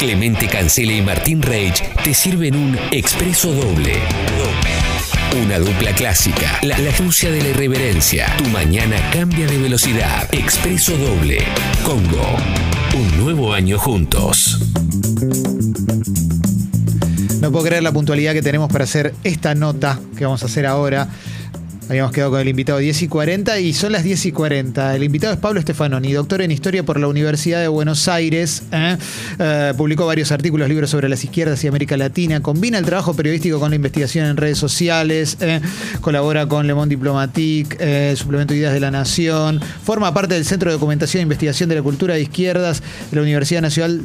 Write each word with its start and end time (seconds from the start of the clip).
Clemente 0.00 0.48
Cancela 0.48 0.94
y 0.94 1.02
Martín 1.02 1.42
Reich 1.42 1.82
te 2.02 2.14
sirven 2.14 2.56
un 2.56 2.74
expreso 2.90 3.52
doble. 3.52 3.98
Una 5.44 5.58
dupla 5.58 5.92
clásica, 5.92 6.58
la, 6.62 6.78
la 6.78 6.90
de 6.90 7.42
la 7.42 7.48
irreverencia. 7.50 8.34
Tu 8.38 8.44
mañana 8.44 8.96
cambia 9.12 9.46
de 9.46 9.58
velocidad. 9.58 10.26
Expreso 10.32 10.96
doble. 10.96 11.44
Congo. 11.84 12.34
Un 12.94 13.22
nuevo 13.22 13.52
año 13.52 13.78
juntos. 13.78 14.62
No 17.42 17.52
puedo 17.52 17.66
creer 17.66 17.82
la 17.82 17.92
puntualidad 17.92 18.32
que 18.32 18.40
tenemos 18.40 18.72
para 18.72 18.84
hacer 18.84 19.14
esta 19.22 19.54
nota 19.54 20.00
que 20.16 20.24
vamos 20.24 20.42
a 20.42 20.46
hacer 20.46 20.64
ahora. 20.64 21.08
Habíamos 21.90 22.12
quedado 22.12 22.30
con 22.30 22.40
el 22.40 22.46
invitado 22.46 22.78
10 22.78 23.02
y 23.02 23.08
40 23.08 23.58
y 23.58 23.72
son 23.72 23.90
las 23.90 24.04
10 24.04 24.26
y 24.26 24.30
40. 24.30 24.94
El 24.94 25.02
invitado 25.02 25.34
es 25.34 25.40
Pablo 25.40 25.58
Estefanoni, 25.58 26.12
doctor 26.12 26.40
en 26.40 26.52
Historia 26.52 26.84
por 26.84 27.00
la 27.00 27.08
Universidad 27.08 27.60
de 27.60 27.66
Buenos 27.66 28.06
Aires. 28.06 28.62
¿eh? 28.70 28.96
Eh, 29.40 29.74
publicó 29.76 30.06
varios 30.06 30.30
artículos, 30.30 30.68
libros 30.68 30.88
sobre 30.88 31.08
las 31.08 31.24
izquierdas 31.24 31.64
y 31.64 31.66
América 31.66 31.96
Latina. 31.96 32.40
Combina 32.42 32.78
el 32.78 32.84
trabajo 32.84 33.14
periodístico 33.14 33.58
con 33.58 33.70
la 33.70 33.74
investigación 33.74 34.26
en 34.26 34.36
redes 34.36 34.56
sociales. 34.56 35.36
¿eh? 35.40 35.60
Colabora 36.00 36.46
con 36.46 36.68
Le 36.68 36.74
Monde 36.74 36.94
Diplomatique, 36.94 38.14
Suplemento 38.14 38.54
de 38.54 38.60
Ideas 38.60 38.72
de 38.72 38.78
la 38.78 38.92
Nación. 38.92 39.60
Forma 39.82 40.14
parte 40.14 40.34
del 40.34 40.44
Centro 40.44 40.70
de 40.70 40.74
Documentación 40.74 41.18
e 41.18 41.22
Investigación 41.22 41.68
de 41.70 41.74
la 41.74 41.82
Cultura 41.82 42.14
de 42.14 42.22
Izquierdas 42.22 42.84
de 43.10 43.16
la 43.16 43.22
Universidad 43.22 43.62
Nacional 43.62 44.00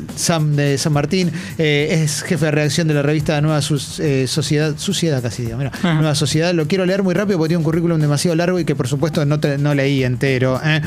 de 0.55 0.79
San 0.79 0.91
Martín. 0.91 1.31
es 1.59 2.23
jefe 2.23 2.45
de 2.45 2.51
redacción 2.51 2.87
de 2.87 2.95
la 2.95 3.03
revista 3.03 3.39
Nueva 3.41 3.61
Sociedad. 3.61 4.75
Sociedad 4.75 5.21
casi 5.21 5.43
digo, 5.43 5.59
mira. 5.59 5.71
Nueva 5.83 6.15
Sociedad. 6.15 6.51
Lo 6.51 6.67
quiero 6.67 6.87
leer 6.87 7.03
muy 7.03 7.13
rápido 7.13 7.37
porque 7.37 7.49
tiene 7.49 7.59
un 7.59 7.63
currículum 7.63 7.74
demasiado 7.81 8.35
largo 8.35 8.59
y 8.59 8.65
que 8.65 8.75
por 8.75 8.87
supuesto 8.87 9.25
no, 9.25 9.39
no 9.59 9.75
leí 9.75 10.03
entero. 10.03 10.59
¿eh? 10.63 10.81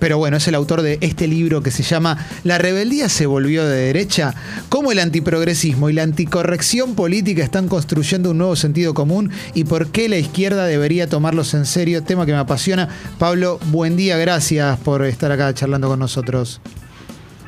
Pero 0.00 0.16
bueno, 0.16 0.38
es 0.38 0.48
el 0.48 0.54
autor 0.54 0.80
de 0.82 0.98
este 1.02 1.28
libro 1.28 1.62
que 1.62 1.70
se 1.70 1.82
llama 1.82 2.26
La 2.42 2.56
rebeldía 2.58 3.08
se 3.10 3.26
volvió 3.26 3.66
de 3.66 3.76
derecha, 3.76 4.34
cómo 4.70 4.92
el 4.92 4.98
antiprogresismo 4.98 5.90
y 5.90 5.92
la 5.92 6.02
anticorrección 6.02 6.94
política 6.94 7.44
están 7.44 7.68
construyendo 7.68 8.30
un 8.30 8.38
nuevo 8.38 8.56
sentido 8.56 8.94
común 8.94 9.30
y 9.54 9.64
por 9.64 9.88
qué 9.88 10.08
la 10.08 10.16
izquierda 10.16 10.64
debería 10.64 11.06
tomarlos 11.06 11.52
en 11.52 11.66
serio, 11.66 12.02
tema 12.02 12.24
que 12.24 12.32
me 12.32 12.38
apasiona. 12.38 12.88
Pablo, 13.18 13.60
buen 13.66 13.96
día, 13.96 14.16
gracias 14.16 14.78
por 14.78 15.04
estar 15.04 15.30
acá 15.30 15.52
charlando 15.52 15.88
con 15.88 15.98
nosotros. 15.98 16.62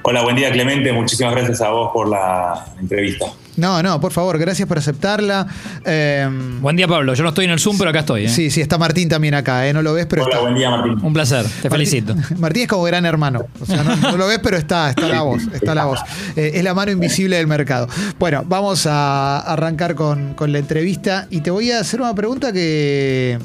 Hola, 0.02 0.22
buen 0.22 0.36
día 0.36 0.52
Clemente, 0.52 0.92
muchísimas 0.92 1.34
gracias 1.34 1.62
a 1.62 1.70
vos 1.70 1.90
por 1.94 2.08
la 2.08 2.66
entrevista. 2.78 3.26
No, 3.56 3.82
no, 3.82 4.00
por 4.00 4.12
favor, 4.12 4.38
gracias 4.38 4.66
por 4.66 4.78
aceptarla. 4.78 5.46
Em, 5.84 6.60
buen 6.62 6.74
día, 6.74 6.88
Pablo. 6.88 7.14
Yo 7.14 7.22
no 7.22 7.30
estoy 7.30 7.44
en 7.44 7.50
el 7.50 7.60
Zoom, 7.60 7.76
pero 7.76 7.90
acá 7.90 8.00
estoy. 8.00 8.24
¿eh? 8.24 8.28
Sí, 8.28 8.50
sí, 8.50 8.60
está 8.60 8.78
Martín 8.78 9.08
también 9.08 9.34
acá, 9.34 9.66
¿eh? 9.68 9.72
No 9.72 9.82
lo 9.82 9.92
ves, 9.92 10.06
pero 10.06 10.24
Hola, 10.24 10.40
buen 10.40 10.54
día, 10.54 10.70
Martín. 10.70 10.98
Un 11.02 11.12
placer, 11.12 11.44
te 11.60 11.68
felicito. 11.68 12.14
Martín 12.38 12.62
es 12.62 12.68
como 12.68 12.84
gran 12.84 13.04
hermano. 13.04 13.44
O 13.60 13.66
sea, 13.66 13.82
no, 13.82 14.16
lo 14.16 14.26
ves, 14.26 14.40
pero 14.42 14.56
está, 14.56 14.90
está 14.90 15.06
la 15.08 15.22
voz, 15.22 15.42
está 15.52 15.74
la 15.74 15.84
voz. 15.84 16.00
Eh, 16.34 16.52
es 16.54 16.64
la 16.64 16.72
mano 16.72 16.92
invisible 16.92 17.36
del 17.36 17.46
mercado. 17.46 17.88
Bueno, 18.18 18.42
vamos 18.46 18.86
a 18.86 19.40
arrancar 19.40 19.94
con, 19.94 20.34
la 20.38 20.58
entrevista 20.58 21.26
y 21.30 21.40
te 21.40 21.50
voy 21.50 21.70
a 21.70 21.80
hacer 21.80 22.00
una 22.00 22.14
pregunta 22.14 22.52
que, 22.52 23.38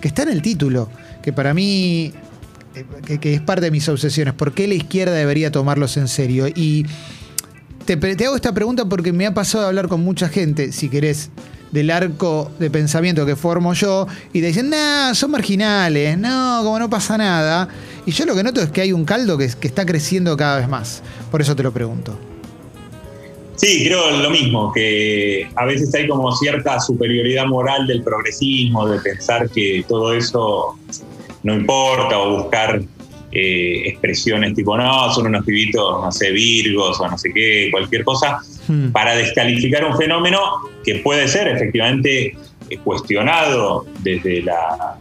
que 0.00 0.08
está 0.08 0.22
en 0.22 0.30
el 0.30 0.40
título, 0.40 0.88
que 1.22 1.32
para 1.32 1.52
mí 1.52 2.12
eh, 2.74 3.18
que, 3.18 3.34
es 3.34 3.40
parte 3.40 3.66
de 3.66 3.70
mis 3.70 3.88
obsesiones. 3.88 4.34
¿Por 4.34 4.52
qué 4.52 4.68
la 4.68 4.74
izquierda 4.74 5.12
debería 5.12 5.50
tomarlos 5.50 5.96
en 5.96 6.08
serio? 6.08 6.48
Y 6.48 6.86
te, 7.96 8.24
hago 8.26 8.36
esta 8.36 8.52
pregunta 8.52 8.84
porque 8.84 9.12
me 9.12 9.26
ha 9.26 9.34
pasado 9.34 9.64
a 9.64 9.68
hablar 9.68 9.88
con 9.88 10.00
mucha 10.02 10.28
gente, 10.28 10.72
si 10.72 10.88
querés, 10.88 11.30
del 11.70 11.90
arco 11.90 12.50
de 12.58 12.70
pensamiento 12.70 13.24
que 13.24 13.36
formo 13.36 13.72
yo, 13.74 14.06
y 14.32 14.40
te 14.40 14.48
dicen, 14.48 14.70
nah, 14.70 15.14
son 15.14 15.30
marginales, 15.30 16.18
no, 16.18 16.60
como 16.64 16.78
no 16.78 16.90
pasa 16.90 17.16
nada. 17.16 17.68
Y 18.06 18.10
yo 18.10 18.26
lo 18.26 18.34
que 18.34 18.42
noto 18.42 18.60
es 18.60 18.70
que 18.70 18.82
hay 18.82 18.92
un 18.92 19.04
caldo 19.04 19.38
que, 19.38 19.48
que 19.58 19.68
está 19.68 19.86
creciendo 19.86 20.36
cada 20.36 20.58
vez 20.58 20.68
más. 20.68 21.02
Por 21.30 21.40
eso 21.40 21.54
te 21.54 21.62
lo 21.62 21.72
pregunto. 21.72 22.18
Sí, 23.56 23.84
creo 23.86 24.10
lo 24.18 24.30
mismo, 24.30 24.72
que 24.72 25.48
a 25.56 25.64
veces 25.64 25.92
hay 25.94 26.06
como 26.06 26.30
cierta 26.36 26.78
superioridad 26.78 27.46
moral 27.46 27.86
del 27.86 28.02
progresismo, 28.02 28.88
de 28.88 29.00
pensar 29.00 29.50
que 29.50 29.84
todo 29.88 30.12
eso 30.12 30.78
no 31.42 31.54
importa, 31.54 32.18
o 32.18 32.42
buscar 32.42 32.80
eh, 33.30 33.82
expresiones 33.86 34.54
tipo, 34.54 34.76
no, 34.76 35.12
son 35.12 35.26
unos 35.26 35.44
pibitos, 35.44 36.02
no 36.02 36.10
sé, 36.10 36.30
virgos 36.30 36.98
o 37.00 37.08
no 37.08 37.18
sé 37.18 37.30
qué, 37.32 37.68
cualquier 37.70 38.02
cosa, 38.02 38.38
hmm. 38.68 38.88
para 38.88 39.14
descalificar 39.14 39.84
un 39.84 39.96
fenómeno 39.96 40.40
que 40.82 40.96
puede 40.96 41.28
ser 41.28 41.48
efectivamente 41.48 42.34
eh, 42.70 42.78
cuestionado 42.82 43.84
desde, 44.00 44.42
la, 44.42 44.96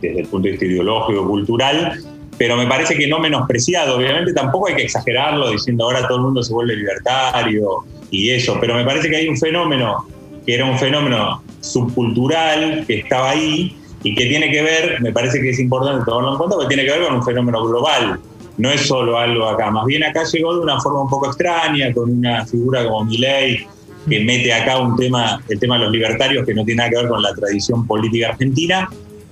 desde 0.00 0.20
el 0.20 0.26
punto 0.26 0.46
de 0.46 0.52
vista 0.52 0.66
ideológico, 0.66 1.26
cultural, 1.26 2.00
pero 2.38 2.56
me 2.56 2.66
parece 2.66 2.96
que 2.96 3.08
no 3.08 3.18
menospreciado. 3.18 3.96
Obviamente 3.96 4.32
tampoco 4.32 4.68
hay 4.68 4.76
que 4.76 4.82
exagerarlo 4.82 5.50
diciendo 5.50 5.84
ahora 5.84 6.06
todo 6.06 6.18
el 6.18 6.24
mundo 6.24 6.42
se 6.42 6.52
vuelve 6.52 6.76
libertario 6.76 7.84
y 8.10 8.30
eso, 8.30 8.58
pero 8.60 8.74
me 8.74 8.84
parece 8.84 9.10
que 9.10 9.16
hay 9.16 9.28
un 9.28 9.36
fenómeno 9.36 10.06
que 10.46 10.54
era 10.54 10.64
un 10.64 10.78
fenómeno 10.78 11.42
subcultural 11.60 12.84
que 12.86 13.00
estaba 13.00 13.30
ahí 13.30 13.76
y 14.02 14.14
que 14.14 14.26
tiene 14.26 14.50
que 14.50 14.62
ver, 14.62 15.00
me 15.00 15.12
parece 15.12 15.40
que 15.40 15.50
es 15.50 15.58
importante 15.58 16.04
tomarlo 16.04 16.32
en 16.32 16.38
cuenta, 16.38 16.56
porque 16.56 16.74
tiene 16.74 16.84
que 16.84 16.98
ver 16.98 17.06
con 17.06 17.16
un 17.16 17.24
fenómeno 17.24 17.64
global. 17.64 18.20
No 18.58 18.70
es 18.70 18.82
solo 18.82 19.16
algo 19.18 19.46
acá, 19.48 19.70
más 19.70 19.86
bien 19.86 20.04
acá 20.04 20.24
llegó 20.24 20.54
de 20.54 20.60
una 20.60 20.80
forma 20.80 21.02
un 21.02 21.08
poco 21.08 21.26
extraña, 21.26 21.92
con 21.92 22.10
una 22.10 22.44
figura 22.44 22.84
como 22.84 23.04
Milei, 23.04 23.66
que 24.08 24.20
mete 24.20 24.52
acá 24.52 24.78
un 24.78 24.96
tema, 24.96 25.40
el 25.48 25.58
tema 25.58 25.78
de 25.78 25.84
los 25.84 25.92
libertarios, 25.92 26.44
que 26.44 26.54
no 26.54 26.64
tiene 26.64 26.78
nada 26.78 26.90
que 26.90 26.96
ver 26.96 27.08
con 27.08 27.22
la 27.22 27.32
tradición 27.34 27.86
política 27.86 28.30
argentina, 28.30 28.88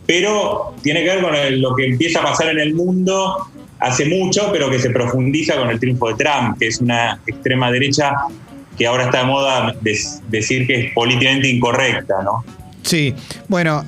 pero 0.06 0.74
tiene 0.82 1.02
que 1.02 1.08
ver 1.08 1.22
con 1.22 1.60
lo 1.60 1.74
que 1.74 1.86
empieza 1.86 2.20
a 2.20 2.22
pasar 2.22 2.48
en 2.48 2.60
el 2.60 2.74
mundo 2.74 3.36
hace 3.78 4.06
mucho, 4.06 4.50
pero 4.52 4.70
que 4.70 4.78
se 4.78 4.90
profundiza 4.90 5.56
con 5.56 5.70
el 5.70 5.78
triunfo 5.78 6.08
de 6.08 6.14
Trump, 6.14 6.58
que 6.58 6.68
es 6.68 6.80
una 6.80 7.20
extrema 7.26 7.70
derecha 7.70 8.14
que 8.78 8.86
ahora 8.86 9.04
está 9.04 9.18
de 9.18 9.24
moda 9.24 9.74
decir 10.28 10.66
que 10.66 10.86
es 10.86 10.92
políticamente 10.94 11.48
incorrecta, 11.48 12.22
¿no? 12.22 12.44
Sí, 12.82 13.14
bueno, 13.48 13.84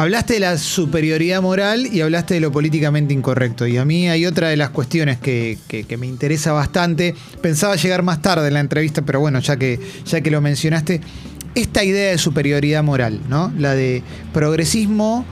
Hablaste 0.00 0.32
de 0.32 0.40
la 0.40 0.56
superioridad 0.56 1.42
moral 1.42 1.86
y 1.86 2.00
hablaste 2.00 2.32
de 2.32 2.40
lo 2.40 2.50
políticamente 2.50 3.12
incorrecto. 3.12 3.66
Y 3.66 3.76
a 3.76 3.84
mí 3.84 4.08
hay 4.08 4.24
otra 4.24 4.48
de 4.48 4.56
las 4.56 4.70
cuestiones 4.70 5.18
que, 5.18 5.58
me 5.98 6.06
interesa 6.06 6.52
bastante. 6.52 7.14
Pensaba 7.42 7.76
llegar 7.76 8.02
más 8.02 8.22
tarde 8.22 8.48
en 8.48 8.54
la 8.54 8.60
entrevista, 8.60 9.02
pero 9.02 9.20
bueno, 9.20 9.40
ya 9.40 9.58
que, 9.58 9.78
ya 10.06 10.22
que 10.22 10.30
lo 10.30 10.40
mencionaste, 10.40 11.02
esta 11.54 11.84
idea 11.84 12.12
de 12.12 12.16
superioridad 12.16 12.82
moral, 12.82 13.20
¿no? 13.28 13.52
La 13.58 13.74
de 13.74 14.02
progresismo 14.32 15.26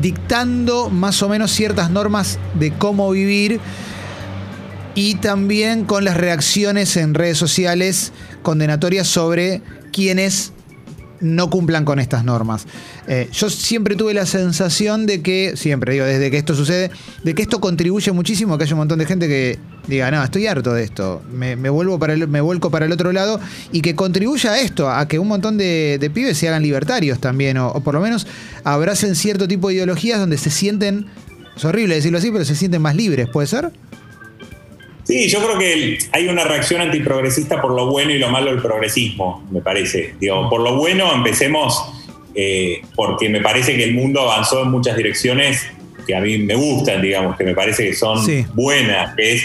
dictando 0.00 0.88
más 0.88 1.20
o 1.24 1.28
menos 1.28 1.50
ciertas 1.50 1.90
normas 1.90 2.38
de 2.56 2.70
cómo 2.70 3.10
vivir 3.10 3.58
y 4.94 5.16
también 5.16 5.84
con 5.84 6.04
las 6.04 6.16
reacciones 6.16 6.96
en 6.96 7.12
redes 7.12 7.38
sociales 7.38 8.12
condenatorias 8.44 9.08
sobre 9.08 9.62
quienes 9.92 10.52
no 11.20 11.50
cumplan 11.50 11.84
con 11.84 11.98
estas 11.98 12.24
normas. 12.24 12.66
Eh, 13.06 13.28
yo 13.32 13.50
siempre 13.50 13.96
tuve 13.96 14.14
la 14.14 14.26
sensación 14.26 15.06
de 15.06 15.22
que, 15.22 15.56
siempre 15.56 15.94
digo, 15.94 16.04
desde 16.04 16.30
que 16.30 16.38
esto 16.38 16.54
sucede, 16.54 16.90
de 17.22 17.34
que 17.34 17.42
esto 17.42 17.60
contribuye 17.60 18.12
muchísimo 18.12 18.54
a 18.54 18.58
que 18.58 18.64
haya 18.64 18.74
un 18.74 18.80
montón 18.80 18.98
de 18.98 19.06
gente 19.06 19.28
que 19.28 19.58
diga, 19.86 20.10
no, 20.10 20.22
estoy 20.22 20.46
harto 20.46 20.72
de 20.72 20.84
esto, 20.84 21.22
me, 21.32 21.54
vuelvo 21.68 21.98
para 21.98 22.14
el, 22.14 22.28
me 22.28 22.40
vuelco 22.40 22.70
para 22.70 22.86
el 22.86 22.92
otro 22.92 23.12
lado 23.12 23.40
y 23.72 23.80
que 23.80 23.94
contribuya 23.94 24.52
a 24.52 24.60
esto, 24.60 24.90
a 24.90 25.06
que 25.08 25.18
un 25.18 25.28
montón 25.28 25.58
de, 25.58 26.10
pibes 26.14 26.38
se 26.38 26.48
hagan 26.48 26.62
libertarios 26.62 27.18
también, 27.20 27.58
o, 27.58 27.72
por 27.80 27.94
lo 27.94 28.00
menos 28.00 28.26
abracen 28.62 29.14
cierto 29.14 29.48
tipo 29.48 29.68
de 29.68 29.74
ideologías 29.74 30.18
donde 30.18 30.38
se 30.38 30.50
sienten, 30.50 31.06
es 31.56 31.64
horrible 31.64 31.96
decirlo 31.96 32.18
así, 32.18 32.30
pero 32.30 32.44
se 32.44 32.54
sienten 32.54 32.82
más 32.82 32.96
libres, 32.96 33.28
¿puede 33.28 33.46
ser? 33.46 33.72
Sí, 35.04 35.28
yo 35.28 35.44
creo 35.44 35.58
que 35.58 35.98
hay 36.12 36.28
una 36.28 36.44
reacción 36.44 36.80
antiprogresista 36.80 37.60
por 37.60 37.72
lo 37.72 37.90
bueno 37.90 38.10
y 38.10 38.18
lo 38.18 38.30
malo 38.30 38.50
del 38.50 38.62
progresismo, 38.62 39.46
me 39.50 39.60
parece. 39.60 40.14
Digo, 40.18 40.48
por 40.48 40.60
lo 40.60 40.76
bueno 40.76 41.12
empecemos 41.14 41.84
eh, 42.34 42.82
porque 42.96 43.28
me 43.28 43.40
parece 43.40 43.76
que 43.76 43.84
el 43.84 43.94
mundo 43.94 44.22
avanzó 44.22 44.62
en 44.62 44.70
muchas 44.70 44.96
direcciones 44.96 45.66
que 46.06 46.14
a 46.14 46.20
mí 46.20 46.38
me 46.38 46.54
gustan, 46.54 47.00
digamos, 47.00 47.36
que 47.36 47.44
me 47.44 47.54
parece 47.54 47.86
que 47.86 47.94
son 47.94 48.18
buenas, 48.54 49.14
que 49.14 49.34
es 49.34 49.44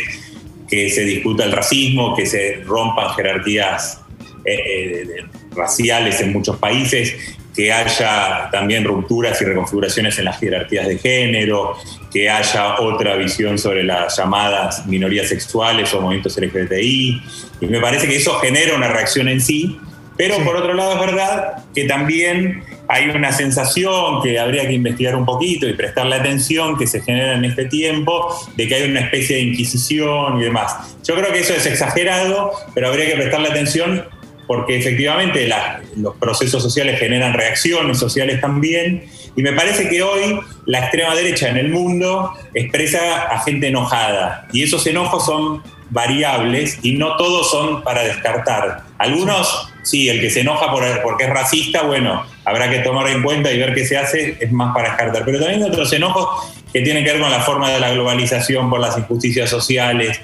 que 0.70 0.90
se 0.90 1.04
discuta 1.04 1.46
el 1.46 1.52
racismo, 1.52 2.16
que 2.16 2.26
se 2.26 2.62
rompan 2.66 3.14
jerarquías 3.16 4.02
eh, 4.46 4.54
eh, 4.56 5.26
raciales 5.56 6.22
en 6.22 6.32
muchos 6.32 6.58
países, 6.58 7.38
que 7.60 7.74
haya 7.74 8.48
también 8.54 8.86
rupturas 8.86 9.42
y 9.42 9.44
reconfiguraciones 9.44 10.18
en 10.18 10.24
las 10.24 10.40
jerarquías 10.40 10.88
de 10.88 10.98
género, 10.98 11.76
que 12.10 12.30
haya 12.30 12.80
otra 12.80 13.18
visión 13.18 13.58
sobre 13.58 13.84
las 13.84 14.16
llamadas 14.16 14.86
minorías 14.86 15.28
sexuales 15.28 15.94
o 15.94 16.00
movimientos 16.00 16.38
LGBTI. 16.38 17.22
Y 17.60 17.66
me 17.66 17.82
parece 17.82 18.08
que 18.08 18.16
eso 18.16 18.40
genera 18.40 18.78
una 18.78 18.88
reacción 18.88 19.28
en 19.28 19.42
sí, 19.42 19.78
pero 20.16 20.38
por 20.46 20.56
otro 20.56 20.74
lado 20.74 20.94
es 20.94 21.00
verdad 21.02 21.66
que 21.76 21.84
también 21.84 22.64
hay 22.88 23.10
una 23.10 23.34
sensación 23.34 24.22
que 24.24 24.40
habría 24.40 24.66
que 24.66 24.72
investigar 24.72 25.18
un 25.18 25.26
poquito 25.26 25.68
y 25.68 25.74
prestarle 25.74 26.16
atención 26.16 26.78
que 26.78 26.88
se 26.88 27.02
genera 27.02 27.34
en 27.34 27.44
este 27.44 27.66
tiempo 27.66 28.34
de 28.56 28.70
que 28.70 28.76
hay 28.76 28.90
una 28.90 29.02
especie 29.02 29.36
de 29.36 29.42
inquisición 29.42 30.40
y 30.40 30.46
demás. 30.46 30.96
Yo 31.04 31.14
creo 31.16 31.34
que 31.34 31.40
eso 31.40 31.54
es 31.54 31.66
exagerado, 31.66 32.54
pero 32.74 32.88
habría 32.88 33.08
que 33.08 33.16
prestarle 33.18 33.50
atención 33.50 34.06
porque 34.50 34.80
efectivamente 34.80 35.48
los 35.96 36.16
procesos 36.16 36.64
sociales 36.64 37.00
generan 37.00 37.34
reacciones 37.34 38.00
sociales 38.00 38.42
también, 38.42 39.06
y 39.36 39.44
me 39.44 39.54
parece 39.54 39.88
que 39.88 40.02
hoy 40.02 40.40
la 40.66 40.80
extrema 40.80 41.14
derecha 41.14 41.50
en 41.50 41.58
el 41.58 41.70
mundo 41.70 42.34
expresa 42.56 43.28
a 43.28 43.42
gente 43.42 43.68
enojada, 43.68 44.48
y 44.52 44.64
esos 44.64 44.88
enojos 44.88 45.24
son 45.24 45.62
variables 45.92 46.80
y 46.82 46.94
no 46.94 47.16
todos 47.16 47.52
son 47.52 47.84
para 47.84 48.02
descartar. 48.02 48.86
Algunos, 48.98 49.72
sí, 49.84 50.10
el 50.10 50.20
que 50.20 50.32
se 50.32 50.42
enoja 50.42 50.72
por, 50.72 50.84
porque 51.04 51.26
es 51.26 51.30
racista, 51.30 51.84
bueno, 51.84 52.26
habrá 52.44 52.72
que 52.72 52.80
tomar 52.80 53.08
en 53.08 53.22
cuenta 53.22 53.52
y 53.52 53.60
ver 53.60 53.76
qué 53.76 53.86
se 53.86 53.98
hace, 53.98 54.36
es 54.40 54.52
más 54.52 54.74
para 54.74 54.90
descartar. 54.90 55.26
Pero 55.26 55.40
también 55.40 55.62
hay 55.62 55.70
otros 55.70 55.94
enojos 55.94 56.52
que 56.74 56.82
tienen 56.82 57.04
que 57.04 57.12
ver 57.12 57.22
con 57.22 57.30
la 57.30 57.42
forma 57.42 57.70
de 57.70 57.80
la 57.80 57.92
globalización, 57.92 58.68
por 58.68 58.80
las 58.80 58.98
injusticias 58.98 59.48
sociales, 59.48 60.20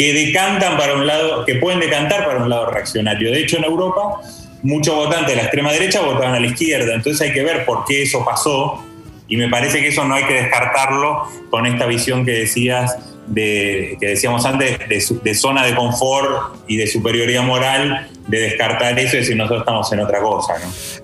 que 0.00 0.14
decantan 0.14 0.78
para 0.78 0.94
un 0.94 1.06
lado, 1.06 1.44
que 1.44 1.56
pueden 1.56 1.78
decantar 1.78 2.24
para 2.24 2.42
un 2.42 2.48
lado 2.48 2.70
reaccionario. 2.70 3.30
De 3.32 3.40
hecho, 3.40 3.58
en 3.58 3.64
Europa, 3.64 4.22
muchos 4.62 4.94
votantes 4.94 5.28
de 5.28 5.36
la 5.36 5.42
extrema 5.42 5.70
derecha 5.72 6.00
votaban 6.00 6.32
a 6.36 6.40
la 6.40 6.46
izquierda, 6.46 6.94
entonces 6.94 7.20
hay 7.20 7.34
que 7.34 7.42
ver 7.42 7.66
por 7.66 7.84
qué 7.84 8.04
eso 8.04 8.24
pasó 8.24 8.82
y 9.28 9.36
me 9.36 9.50
parece 9.50 9.82
que 9.82 9.88
eso 9.88 10.02
no 10.04 10.14
hay 10.14 10.24
que 10.24 10.32
descartarlo 10.32 11.24
con 11.50 11.66
esta 11.66 11.84
visión 11.84 12.24
que 12.24 12.30
decías 12.30 12.96
de, 13.26 13.98
que 14.00 14.06
decíamos 14.06 14.46
antes, 14.46 14.78
de, 14.88 15.34
zona 15.34 15.66
de 15.66 15.74
confort 15.74 16.64
y 16.66 16.78
de 16.78 16.86
superioridad 16.86 17.42
moral, 17.42 18.08
de 18.26 18.40
descartar 18.40 18.98
eso 18.98 19.16
y 19.16 19.18
decir 19.18 19.36
nosotros 19.36 19.60
estamos 19.60 19.92
en 19.92 20.00
otra 20.00 20.20
cosa. 20.22 20.54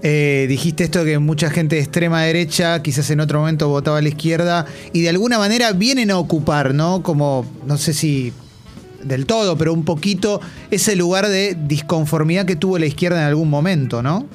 Eh, 0.02 0.46
dijiste 0.48 0.84
esto 0.84 1.04
que 1.04 1.18
mucha 1.18 1.50
gente 1.50 1.76
de 1.76 1.82
extrema 1.82 2.22
derecha, 2.22 2.82
quizás 2.82 3.10
en 3.10 3.20
otro 3.20 3.40
momento 3.40 3.68
votaba 3.68 3.98
a 3.98 4.02
la 4.02 4.08
izquierda, 4.08 4.64
y 4.94 5.02
de 5.02 5.10
alguna 5.10 5.38
manera 5.38 5.72
vienen 5.72 6.10
a 6.10 6.18
ocupar, 6.18 6.72
¿no? 6.72 7.02
Como, 7.02 7.44
no 7.66 7.76
sé 7.76 7.92
si 7.92 8.32
del 9.06 9.26
todo, 9.26 9.56
pero 9.56 9.72
un 9.72 9.84
poquito 9.84 10.40
ese 10.70 10.96
lugar 10.96 11.28
de 11.28 11.56
disconformidad 11.58 12.46
que 12.46 12.56
tuvo 12.56 12.78
la 12.78 12.86
izquierda 12.86 13.18
en 13.20 13.26
algún 13.26 13.50
momento, 13.50 14.02
¿no? 14.02 14.26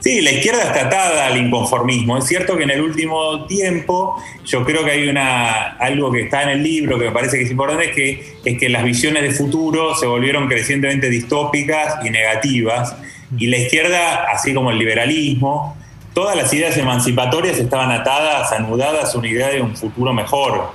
Sí, 0.00 0.20
la 0.20 0.30
izquierda 0.30 0.62
está 0.62 0.86
atada 0.86 1.26
al 1.26 1.36
inconformismo. 1.36 2.18
Es 2.18 2.26
cierto 2.26 2.56
que 2.56 2.62
en 2.62 2.70
el 2.70 2.80
último 2.80 3.46
tiempo 3.46 4.16
yo 4.44 4.64
creo 4.64 4.84
que 4.84 4.92
hay 4.92 5.08
una, 5.08 5.76
algo 5.76 6.12
que 6.12 6.22
está 6.22 6.44
en 6.44 6.50
el 6.50 6.62
libro 6.62 6.98
que 6.98 7.06
me 7.06 7.10
parece 7.10 7.36
que 7.36 7.44
es 7.44 7.50
importante, 7.50 7.86
es 7.86 7.94
que, 7.94 8.36
es 8.44 8.58
que 8.58 8.68
las 8.68 8.84
visiones 8.84 9.22
de 9.24 9.32
futuro 9.32 9.96
se 9.96 10.06
volvieron 10.06 10.46
crecientemente 10.46 11.10
distópicas 11.10 11.96
y 12.04 12.10
negativas. 12.10 12.94
Y 13.36 13.48
la 13.48 13.58
izquierda, 13.58 14.24
así 14.32 14.54
como 14.54 14.70
el 14.70 14.78
liberalismo, 14.78 15.76
todas 16.14 16.36
las 16.36 16.52
ideas 16.52 16.76
emancipatorias 16.76 17.58
estaban 17.58 17.90
atadas, 17.90 18.52
anudadas 18.52 19.14
a 19.14 19.18
una 19.18 19.28
idea 19.28 19.48
de 19.48 19.60
un 19.60 19.76
futuro 19.76 20.12
mejor. 20.12 20.70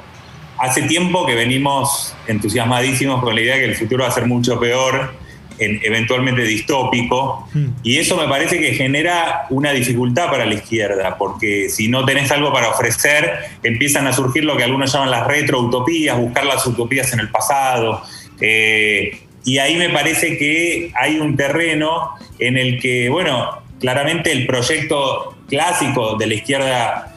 Hace 0.64 0.84
tiempo 0.84 1.26
que 1.26 1.36
venimos 1.36 2.16
entusiasmadísimos 2.26 3.22
con 3.22 3.36
la 3.36 3.42
idea 3.42 3.56
de 3.56 3.60
que 3.64 3.68
el 3.72 3.76
futuro 3.76 4.04
va 4.04 4.10
a 4.10 4.14
ser 4.14 4.28
mucho 4.28 4.58
peor 4.62 5.14
eventualmente 5.60 6.44
distópico, 6.44 7.50
hmm. 7.54 7.66
y 7.84 7.98
eso 7.98 8.16
me 8.16 8.30
parece 8.30 8.62
que 8.62 8.74
genera 8.74 9.46
una 9.50 9.72
dificultad 9.72 10.30
para 10.30 10.46
la 10.46 10.54
izquierda, 10.54 11.18
porque 11.18 11.68
si 11.68 11.90
no 11.90 12.06
tenés 12.06 12.32
algo 12.32 12.54
para 12.54 12.70
ofrecer, 12.70 13.30
empiezan 13.62 14.08
a 14.08 14.14
surgir 14.14 14.46
lo 14.46 14.56
que 14.56 14.64
algunos 14.64 14.94
llaman 14.94 15.12
las 15.12 15.28
retroutopías, 15.28 16.18
buscar 16.18 16.46
las 16.46 16.66
utopías 16.66 17.12
en 17.12 17.20
el 17.20 17.30
pasado. 17.30 18.02
Eh, 18.40 19.20
y 19.44 19.58
ahí 19.58 19.76
me 19.76 19.90
parece 19.90 20.38
que 20.38 20.94
hay 20.96 21.20
un 21.20 21.36
terreno 21.36 22.12
en 22.40 22.58
el 22.58 22.80
que, 22.80 23.10
bueno, 23.10 23.62
claramente 23.82 24.32
el 24.32 24.48
proyecto 24.48 25.36
clásico 25.50 26.16
de 26.16 26.28
la 26.28 26.34
izquierda 26.36 27.14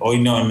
hoy 0.00 0.18
no, 0.18 0.46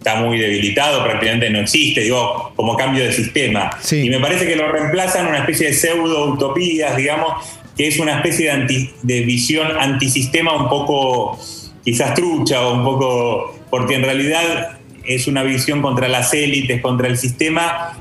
está 0.00 0.14
muy 0.14 0.38
debilitado, 0.38 1.04
prácticamente 1.04 1.50
no 1.50 1.60
existe, 1.60 2.00
digo, 2.00 2.52
como 2.56 2.74
cambio 2.74 3.04
de 3.04 3.12
sistema. 3.12 3.70
Y 3.92 4.08
me 4.08 4.18
parece 4.18 4.46
que 4.46 4.56
lo 4.56 4.72
reemplazan 4.72 5.26
una 5.26 5.40
especie 5.40 5.66
de 5.66 5.74
pseudo-utopías, 5.74 6.96
digamos, 6.96 7.44
que 7.76 7.86
es 7.86 7.98
una 7.98 8.16
especie 8.16 8.50
de, 8.50 8.90
de 9.02 9.20
visión 9.20 9.68
antisistema 9.78 10.54
un 10.56 10.70
poco 10.70 11.38
quizás 11.84 12.14
trucha 12.14 12.66
o 12.66 12.74
un 12.74 12.82
poco, 12.82 13.58
porque 13.68 13.96
en 13.96 14.02
realidad 14.02 14.78
es 15.04 15.26
una 15.26 15.42
visión 15.42 15.82
contra 15.82 16.08
las 16.08 16.32
élites, 16.32 16.80
contra 16.80 17.06
el 17.06 17.18
sistema, 17.18 17.98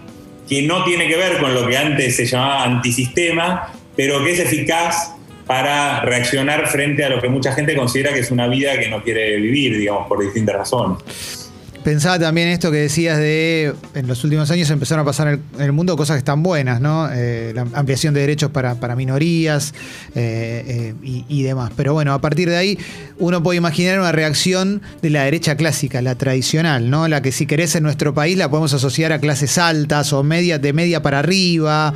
que 0.47 0.61
no 0.61 0.85
tiene 0.85 1.09
que 1.09 1.17
ver 1.17 1.37
con 1.39 1.53
lo 1.53 1.67
que 1.67 1.77
antes 1.77 2.15
se 2.15 2.25
llamaba 2.25 2.63
antisistema, 2.63 3.73
pero 3.97 4.23
que 4.23 4.31
es 4.31 4.39
eficaz 4.39 5.15
para 5.45 5.99
reaccionar 6.01 6.65
frente 6.67 7.03
a 7.03 7.09
lo 7.09 7.19
que 7.21 7.27
mucha 7.27 7.51
gente 7.51 7.75
considera 7.75 8.13
que 8.13 8.19
es 8.19 8.31
una 8.31 8.47
vida 8.47 8.79
que 8.79 8.87
no 8.87 9.03
quiere 9.03 9.35
vivir, 9.35 9.77
digamos, 9.77 10.07
por 10.07 10.21
distintas 10.21 10.55
razones. 10.55 11.48
Pensaba 11.89 12.19
también 12.19 12.49
esto 12.49 12.69
que 12.69 12.77
decías 12.77 13.17
de 13.17 13.73
en 13.95 14.05
los 14.05 14.23
últimos 14.23 14.51
años 14.51 14.69
empezaron 14.69 15.01
a 15.01 15.05
pasar 15.05 15.27
en 15.27 15.41
el, 15.59 15.71
mundo 15.71 15.97
cosas 15.97 16.17
que 16.17 16.19
están 16.19 16.43
buenas, 16.43 16.79
¿no? 16.79 17.09
Eh, 17.11 17.51
la 17.55 17.61
ampliación 17.73 18.13
de 18.13 18.21
derechos 18.21 18.51
para, 18.51 18.95
minorías 18.95 19.73
eh, 20.13 20.93
eh, 21.01 21.23
y, 21.27 21.41
demás. 21.41 21.71
Pero 21.75 21.93
bueno, 21.93 22.13
a 22.13 22.21
partir 22.21 22.47
de 22.47 22.57
ahí 22.57 22.77
uno 23.17 23.41
puede 23.41 23.57
imaginar 23.57 23.99
una 23.99 24.11
reacción 24.11 24.83
de 25.01 25.09
la 25.09 25.23
derecha 25.23 25.55
clásica, 25.55 25.99
la 26.03 26.13
tradicional, 26.13 26.91
¿no? 26.91 27.07
La 27.07 27.23
que 27.23 27.31
si 27.31 27.47
querés 27.47 27.73
en 27.73 27.81
nuestro 27.81 28.13
país 28.13 28.37
la 28.37 28.51
podemos 28.51 28.71
asociar 28.75 29.11
a 29.11 29.17
clases 29.17 29.57
altas 29.57 30.13
o 30.13 30.21
media, 30.21 30.59
de 30.59 30.73
media 30.73 31.01
para 31.01 31.17
arriba. 31.17 31.95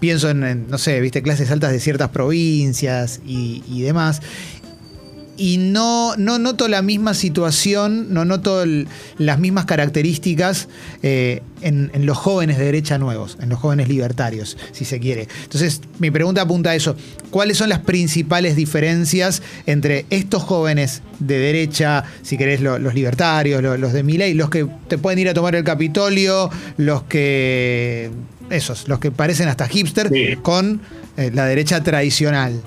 pienso 0.00 0.30
en, 0.30 0.66
no 0.68 0.78
sé, 0.78 1.00
viste, 1.00 1.22
clases 1.22 1.48
altas 1.52 1.70
de 1.70 1.78
ciertas 1.78 2.08
provincias 2.08 3.20
y, 3.24 3.62
y 3.68 3.82
demás 3.82 4.20
y 5.36 5.58
no, 5.58 6.16
no 6.16 6.38
noto 6.38 6.68
la 6.68 6.82
misma 6.82 7.14
situación, 7.14 8.12
no 8.12 8.24
noto 8.24 8.64
las 9.18 9.38
mismas 9.38 9.64
características 9.64 10.68
eh, 11.02 11.42
en, 11.60 11.90
los 12.06 12.18
jóvenes 12.18 12.58
de 12.58 12.64
derecha 12.64 12.98
nuevos, 12.98 13.36
en 13.40 13.48
los 13.48 13.58
jóvenes 13.58 13.88
libertarios, 13.88 14.56
si 14.72 14.84
se 14.84 15.00
quiere. 15.00 15.28
Entonces, 15.42 15.80
mi 15.98 16.10
pregunta 16.10 16.42
apunta 16.42 16.70
a 16.70 16.74
eso. 16.74 16.96
¿Cuáles 17.30 17.56
son 17.56 17.68
las 17.68 17.80
principales 17.80 18.54
diferencias 18.56 19.42
entre 19.66 20.06
estos 20.10 20.42
jóvenes 20.42 21.02
de 21.18 21.38
derecha, 21.38 22.04
si 22.22 22.36
querés, 22.36 22.60
los 22.60 22.94
libertarios, 22.94 23.62
los, 23.62 23.92
de 23.92 24.02
mi 24.02 24.16
ley, 24.16 24.34
los 24.34 24.50
que 24.50 24.66
te 24.88 24.98
pueden 24.98 25.18
ir 25.18 25.28
a 25.28 25.34
tomar 25.34 25.54
el 25.56 25.64
Capitolio, 25.64 26.50
los 26.76 27.02
que... 27.04 28.10
Esos, 28.50 28.88
los 28.88 28.98
que 28.98 29.10
parecen 29.10 29.48
hasta 29.48 29.66
hipster, 29.66 30.10
con 30.42 30.82
eh, 31.16 31.30
la 31.32 31.46
derecha 31.46 31.82
tradicional? 31.82 32.60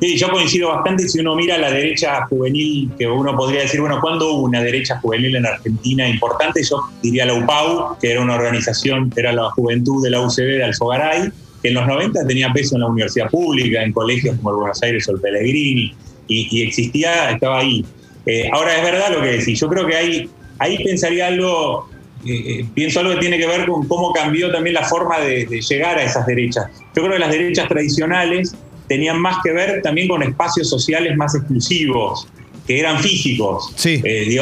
Sí, 0.00 0.16
yo 0.16 0.30
coincido 0.30 0.68
bastante 0.68 1.08
si 1.08 1.18
uno 1.18 1.34
mira 1.34 1.58
la 1.58 1.72
derecha 1.72 2.24
juvenil, 2.26 2.90
que 2.96 3.06
uno 3.06 3.36
podría 3.36 3.62
decir, 3.62 3.80
bueno, 3.80 3.98
¿cuándo 4.00 4.32
hubo 4.32 4.42
una 4.44 4.62
derecha 4.62 5.00
juvenil 5.00 5.34
en 5.34 5.46
Argentina 5.46 6.08
importante? 6.08 6.62
Yo 6.62 6.84
diría 7.02 7.26
la 7.26 7.34
UPAU, 7.34 7.98
que 8.00 8.12
era 8.12 8.20
una 8.20 8.36
organización, 8.36 9.12
era 9.16 9.32
la 9.32 9.50
juventud 9.50 10.02
de 10.04 10.10
la 10.10 10.20
UCB 10.20 10.58
de 10.58 10.64
Alfogaray, 10.64 11.32
que 11.62 11.68
en 11.68 11.74
los 11.74 11.86
90 11.86 12.26
tenía 12.28 12.52
peso 12.52 12.76
en 12.76 12.82
la 12.82 12.86
universidad 12.86 13.28
pública, 13.28 13.82
en 13.82 13.92
colegios 13.92 14.36
como 14.36 14.50
el 14.50 14.56
Buenos 14.58 14.80
Aires 14.82 15.08
o 15.08 15.12
el 15.12 15.20
Pellegrini, 15.20 15.92
y, 16.28 16.62
existía, 16.62 17.30
estaba 17.30 17.58
ahí. 17.58 17.84
Eh, 18.24 18.48
ahora 18.52 18.76
es 18.76 18.84
verdad 18.84 19.10
lo 19.12 19.20
que 19.20 19.38
decís, 19.38 19.58
yo 19.58 19.68
creo 19.68 19.84
que 19.84 19.96
ahí, 19.96 20.30
ahí 20.58 20.84
pensaría 20.84 21.26
algo 21.26 21.88
eh, 22.24 22.60
eh, 22.60 22.66
pienso 22.74 22.98
algo 22.98 23.14
que 23.14 23.20
tiene 23.20 23.38
que 23.38 23.46
ver 23.46 23.66
con 23.66 23.86
cómo 23.86 24.12
cambió 24.12 24.50
también 24.50 24.74
la 24.74 24.82
forma 24.84 25.20
de, 25.20 25.46
llegar 25.46 25.98
a 25.98 26.02
esas 26.02 26.26
derechas. 26.26 26.66
Yo 26.94 27.02
creo 27.02 27.12
que 27.12 27.18
las 27.18 27.30
derechas 27.30 27.68
tradicionales 27.68 28.56
tenían 28.88 29.20
más 29.20 29.36
que 29.44 29.52
ver 29.52 29.82
también 29.82 30.08
con 30.08 30.22
espacios 30.22 30.68
sociales 30.68 31.16
más 31.16 31.34
exclusivos, 31.34 32.26
que 32.66 32.80
eran 32.80 32.98
físicos. 33.00 33.72
Sí. 33.76 34.00
Eh, 34.04 34.36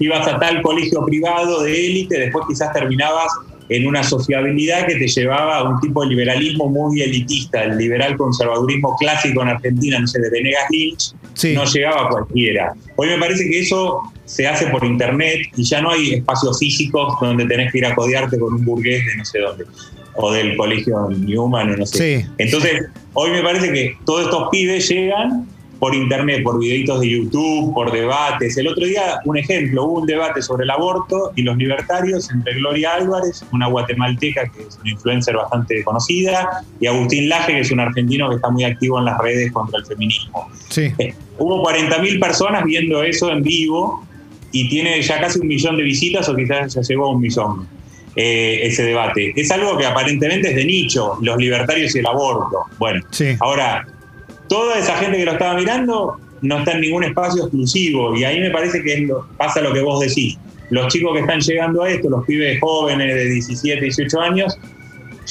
ibas 0.00 0.28
a 0.28 0.38
tal 0.38 0.62
colegio 0.62 1.04
privado 1.04 1.62
de 1.62 1.86
élite, 1.86 2.18
después 2.18 2.44
quizás 2.48 2.72
terminabas 2.72 3.32
en 3.68 3.86
una 3.86 4.02
sociabilidad 4.02 4.86
que 4.86 4.96
te 4.96 5.08
llevaba 5.08 5.58
a 5.58 5.64
un 5.64 5.80
tipo 5.80 6.02
de 6.02 6.08
liberalismo 6.08 6.68
muy 6.68 7.00
elitista, 7.00 7.64
el 7.64 7.78
liberal 7.78 8.16
conservadurismo 8.16 8.96
clásico 8.98 9.42
en 9.42 9.48
Argentina, 9.48 9.98
no 9.98 10.06
sé, 10.06 10.20
de 10.20 10.30
Venegas 10.30 10.64
Lynch, 10.70 11.14
no 11.54 11.64
llegaba 11.64 12.06
a 12.06 12.08
cualquiera. 12.08 12.74
Hoy 12.96 13.08
me 13.08 13.18
parece 13.18 13.48
que 13.48 13.60
eso 13.60 14.02
se 14.26 14.46
hace 14.46 14.66
por 14.66 14.84
internet 14.84 15.48
y 15.56 15.64
ya 15.64 15.80
no 15.80 15.90
hay 15.90 16.14
espacios 16.14 16.58
físicos 16.58 17.14
donde 17.20 17.46
tenés 17.46 17.72
que 17.72 17.78
ir 17.78 17.86
a 17.86 17.94
codearte 17.94 18.38
con 18.38 18.54
un 18.54 18.64
burgués 18.64 19.04
de 19.06 19.16
no 19.16 19.24
sé 19.24 19.38
dónde 19.38 19.64
o 20.14 20.32
del 20.32 20.56
colegio 20.56 21.08
Newman 21.08 21.72
o 21.72 21.76
no 21.78 21.86
sé. 21.86 22.26
Entonces, 22.38 22.82
hoy 23.14 23.30
me 23.30 23.42
parece 23.42 23.72
que 23.72 23.96
todos 24.04 24.24
estos 24.24 24.48
pibes 24.50 24.88
llegan 24.88 25.46
por 25.82 25.96
internet, 25.96 26.44
por 26.44 26.60
videitos 26.60 27.00
de 27.00 27.10
YouTube, 27.10 27.74
por 27.74 27.90
debates. 27.90 28.56
El 28.56 28.68
otro 28.68 28.86
día, 28.86 29.18
un 29.24 29.36
ejemplo, 29.36 29.84
hubo 29.84 30.00
un 30.02 30.06
debate 30.06 30.40
sobre 30.40 30.62
el 30.62 30.70
aborto 30.70 31.32
y 31.34 31.42
los 31.42 31.56
libertarios 31.56 32.30
entre 32.30 32.54
Gloria 32.54 32.94
Álvarez, 32.94 33.44
una 33.50 33.66
guatemalteca 33.66 34.48
que 34.48 34.62
es 34.62 34.78
una 34.80 34.90
influencer 34.92 35.34
bastante 35.34 35.82
conocida, 35.82 36.62
y 36.78 36.86
Agustín 36.86 37.28
Laje, 37.28 37.54
que 37.54 37.60
es 37.62 37.72
un 37.72 37.80
argentino 37.80 38.28
que 38.28 38.36
está 38.36 38.48
muy 38.48 38.62
activo 38.62 39.00
en 39.00 39.06
las 39.06 39.18
redes 39.18 39.50
contra 39.50 39.80
el 39.80 39.86
feminismo. 39.86 40.48
Sí. 40.68 40.92
Eh, 40.98 41.14
hubo 41.38 41.68
40.000 41.68 42.20
personas 42.20 42.64
viendo 42.64 43.02
eso 43.02 43.32
en 43.32 43.42
vivo 43.42 44.06
y 44.52 44.68
tiene 44.68 45.02
ya 45.02 45.20
casi 45.20 45.40
un 45.40 45.48
millón 45.48 45.76
de 45.76 45.82
visitas 45.82 46.28
o 46.28 46.36
quizás 46.36 46.74
ya 46.74 46.82
llegó 46.82 47.06
a 47.06 47.10
un 47.10 47.20
millón. 47.20 47.66
Eh, 48.14 48.66
ese 48.66 48.82
debate. 48.82 49.32
Es 49.36 49.50
algo 49.50 49.78
que 49.78 49.86
aparentemente 49.86 50.50
es 50.50 50.56
de 50.56 50.66
nicho, 50.66 51.16
los 51.22 51.38
libertarios 51.38 51.94
y 51.96 52.00
el 52.00 52.06
aborto. 52.06 52.64
Bueno, 52.78 53.02
ahora, 53.40 53.86
toda 54.48 54.78
esa 54.78 54.96
gente 54.98 55.16
que 55.16 55.24
lo 55.24 55.32
estaba 55.32 55.54
mirando 55.54 56.18
no 56.42 56.58
está 56.58 56.72
en 56.72 56.82
ningún 56.82 57.04
espacio 57.04 57.44
exclusivo 57.44 58.14
y 58.14 58.24
ahí 58.24 58.38
me 58.40 58.50
parece 58.50 58.82
que 58.82 59.08
pasa 59.38 59.62
lo 59.62 59.72
que 59.72 59.80
vos 59.80 60.00
decís. 60.00 60.36
Los 60.68 60.92
chicos 60.92 61.14
que 61.14 61.20
están 61.20 61.40
llegando 61.40 61.82
a 61.82 61.90
esto, 61.90 62.10
los 62.10 62.26
pibes 62.26 62.60
jóvenes 62.60 63.14
de 63.14 63.30
17, 63.30 63.80
18 63.80 64.20
años, 64.20 64.58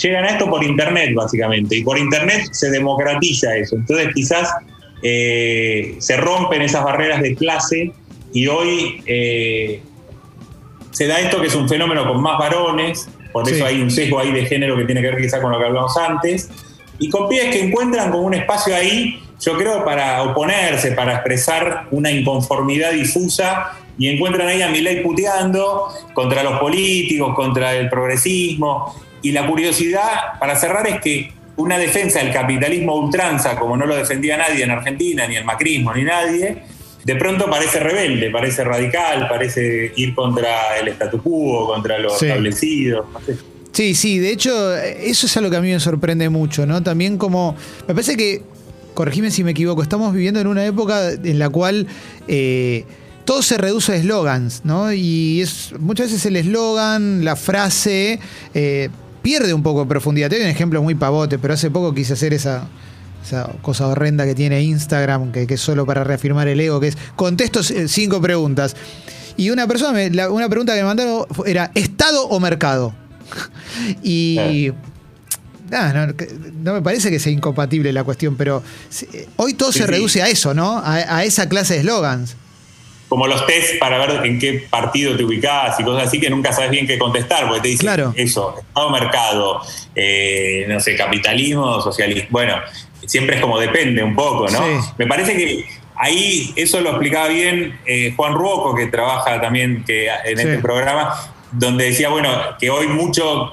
llegan 0.02 0.24
a 0.24 0.30
esto 0.30 0.50
por 0.50 0.64
internet 0.64 1.14
básicamente 1.14 1.78
y 1.78 1.84
por 1.84 2.00
internet 2.00 2.48
se 2.52 2.72
democratiza 2.72 3.56
eso. 3.58 3.76
Entonces 3.76 4.10
quizás 4.16 4.50
eh, 5.04 5.96
se 6.00 6.18
rompen 6.18 6.64
esas 6.64 6.84
barreras 6.84 7.22
de 7.22 7.36
clase 7.36 7.92
y 8.34 8.48
hoy 8.48 9.04
eh, 9.06 9.82
se 10.92 11.08
da 11.08 11.20
esto 11.20 11.42
que 11.42 11.48
es 11.48 11.56
un 11.56 11.68
fenómeno 11.68 12.08
con 12.08 12.22
más 12.22 12.38
varones, 12.38 13.10
por 13.32 13.48
eso 13.50 13.66
hay 13.66 13.82
un 13.82 13.90
sesgo 13.90 14.20
ahí 14.20 14.32
de 14.32 14.46
género 14.46 14.78
que 14.78 14.86
tiene 14.86 15.02
que 15.02 15.08
ver 15.08 15.22
quizá 15.22 15.42
con 15.42 15.52
lo 15.52 15.60
que 15.60 15.66
hablamos 15.66 15.96
antes, 15.98 16.50
y 17.00 17.10
con 17.10 17.28
pibes 17.28 17.48
que 17.48 17.62
encuentran 17.62 18.12
como 18.12 18.24
un 18.24 18.34
espacio 18.34 18.76
ahí, 18.76 19.20
yo 19.40 19.58
creo, 19.58 19.84
para 19.84 20.22
oponerse, 20.22 20.92
para 20.92 21.14
expresar 21.14 21.88
una 21.90 22.12
inconformidad 22.12 22.92
difusa 22.92 23.72
y 23.98 24.08
encuentran 24.08 24.48
ahí 24.48 24.62
a 24.62 24.70
Milei 24.70 25.02
puteando 25.02 25.88
contra 26.14 26.44
los 26.44 26.60
políticos, 26.60 27.34
contra 27.36 27.74
el 27.74 27.90
progresismo. 27.90 28.96
Y 29.24 29.32
la 29.32 29.48
curiosidad, 29.48 30.40
para 30.40 30.56
cerrar, 30.56 30.86
es 30.88 31.02
que 31.02 31.32
una 31.56 31.80
defensa 31.80 32.20
del 32.20 32.32
capitalismo 32.32 32.96
ultranza, 32.96 33.56
como 33.58 33.76
no 33.78 33.86
lo 33.86 33.96
defendía 33.96 34.38
nadie 34.38 34.64
en 34.64 34.72
Argentina, 34.72 35.26
ni 35.28 35.36
el 35.36 35.46
macrismo, 35.46 35.94
ni 35.94 36.04
nadie, 36.04 36.64
de 37.04 37.16
pronto 37.16 37.50
parece 37.50 37.80
rebelde, 37.80 38.30
parece 38.30 38.64
radical, 38.64 39.28
parece 39.28 39.92
ir 39.96 40.14
contra 40.14 40.78
el 40.80 40.90
statu 40.90 41.22
quo, 41.22 41.68
contra 41.68 41.98
lo 41.98 42.14
establecido. 42.14 43.06
Sí, 43.72 43.96
sí, 43.96 44.20
de 44.20 44.32
hecho, 44.32 44.76
eso 44.78 45.26
es 45.26 45.38
algo 45.38 45.50
que 45.50 45.58
a 45.58 45.62
mí 45.62 45.72
me 45.72 45.80
sorprende 45.80 46.30
mucho, 46.30 46.66
¿no? 46.66 46.84
También 46.84 47.18
como, 47.18 47.56
me 47.88 47.94
parece 47.94 48.18
que, 48.18 48.42
corregime 48.94 49.32
si 49.32 49.44
me 49.44 49.52
equivoco, 49.52 49.82
estamos 49.82 50.14
viviendo 50.14 50.40
en 50.40 50.48
una 50.48 50.66
época 50.66 51.12
en 51.12 51.40
la 51.40 51.50
cual... 51.50 51.88
Eh, 52.28 52.86
todo 53.24 53.44
se 53.44 53.58
reduce 53.58 53.94
a 53.94 53.96
eslogans, 53.96 54.62
¿no? 54.66 54.92
Y 54.92 55.42
es 55.42 55.74
muchas 55.80 56.08
veces 56.08 56.26
el 56.26 56.36
eslogan, 56.36 57.24
la 57.24 57.36
frase, 57.36 58.20
eh, 58.54 58.90
pierde 59.22 59.54
un 59.54 59.64
poco 59.64 59.82
de 59.82 59.86
profundidad. 59.86 60.30
Te 60.30 60.36
doy 60.36 60.46
un 60.46 60.50
ejemplo 60.50 60.82
muy 60.82 60.96
pavote, 60.96 61.38
pero 61.40 61.54
hace 61.54 61.70
poco 61.70 61.94
quise 61.94 62.14
hacer 62.14 62.34
esa, 62.34 62.68
cosa 63.62 63.88
horrenda 63.88 64.26
que 64.26 64.36
tiene 64.36 64.62
Instagram, 64.62 65.32
que, 65.32 65.46
es 65.50 65.62
solo 65.62 65.86
para 65.86 66.04
reafirmar 66.04 66.48
el 66.48 66.60
ego, 66.60 66.80
que 66.80 66.90
es 66.90 66.98
contesto 67.16 67.62
cinco 67.64 68.22
preguntas. 68.22 68.76
Y 69.38 69.50
una 69.50 69.68
persona, 69.68 70.00
una 70.30 70.50
pregunta 70.50 70.74
que 70.74 70.82
me 70.82 70.88
mandaron 70.88 71.26
era, 71.46 71.72
¿Estado 71.76 72.28
o 72.28 72.40
mercado? 72.40 72.94
y... 74.04 74.72
no, 75.72 76.74
me 76.74 76.82
parece 76.82 77.10
que 77.10 77.20
sea 77.20 77.32
incompatible 77.32 77.94
la 77.94 78.04
cuestión, 78.04 78.36
pero 78.36 78.62
hoy 79.38 79.54
todo 79.54 79.72
se 79.72 79.88
reduce 79.88 80.22
a 80.22 80.28
eso, 80.28 80.54
¿no? 80.54 80.78
A, 80.78 81.18
a 81.18 81.24
esa 81.24 81.48
clase 81.48 81.76
de 81.76 81.80
eslogans 81.82 82.36
como 83.12 83.28
los 83.28 83.46
test 83.46 83.78
para 83.78 83.98
ver 83.98 84.26
en 84.26 84.40
qué 84.40 84.68
partido 84.70 85.18
te 85.18 85.26
ubicás 85.26 85.78
y 85.78 85.84
cosas 85.84 86.08
así 86.08 86.18
que 86.18 86.30
nunca 86.30 86.54
sabes 86.54 86.72
bien 86.72 86.88
qué 86.88 86.98
contestar, 86.98 87.46
porque 87.46 87.60
te 87.60 87.68
dicen 87.68 87.90
eso, 88.16 88.56
Estado 88.58 88.90
mercado, 88.90 89.62
eh, 89.94 90.64
no 90.70 90.80
sé, 90.80 90.96
capitalismo, 90.96 91.82
socialismo. 91.82 92.30
Bueno, 92.30 92.56
siempre 93.12 93.36
es 93.36 93.42
como 93.42 93.60
depende 93.60 94.02
un 94.02 94.16
poco, 94.16 94.48
¿no? 94.50 94.62
Me 94.98 95.06
parece 95.06 95.36
que 95.36 95.66
ahí 95.98 96.54
eso 96.56 96.80
lo 96.80 96.92
explicaba 96.92 97.28
bien 97.28 97.78
eh, 97.86 98.14
Juan 98.16 98.34
Ruoco, 98.34 98.74
que 98.74 98.88
trabaja 98.88 99.42
también 99.42 99.84
que, 99.86 100.08
en 100.08 100.40
este 100.40 100.60
programa, 100.60 101.14
donde 101.52 101.86
decía, 101.86 102.08
bueno, 102.08 102.30
que 102.58 102.70
hoy 102.70 102.88
mucho 102.88 103.52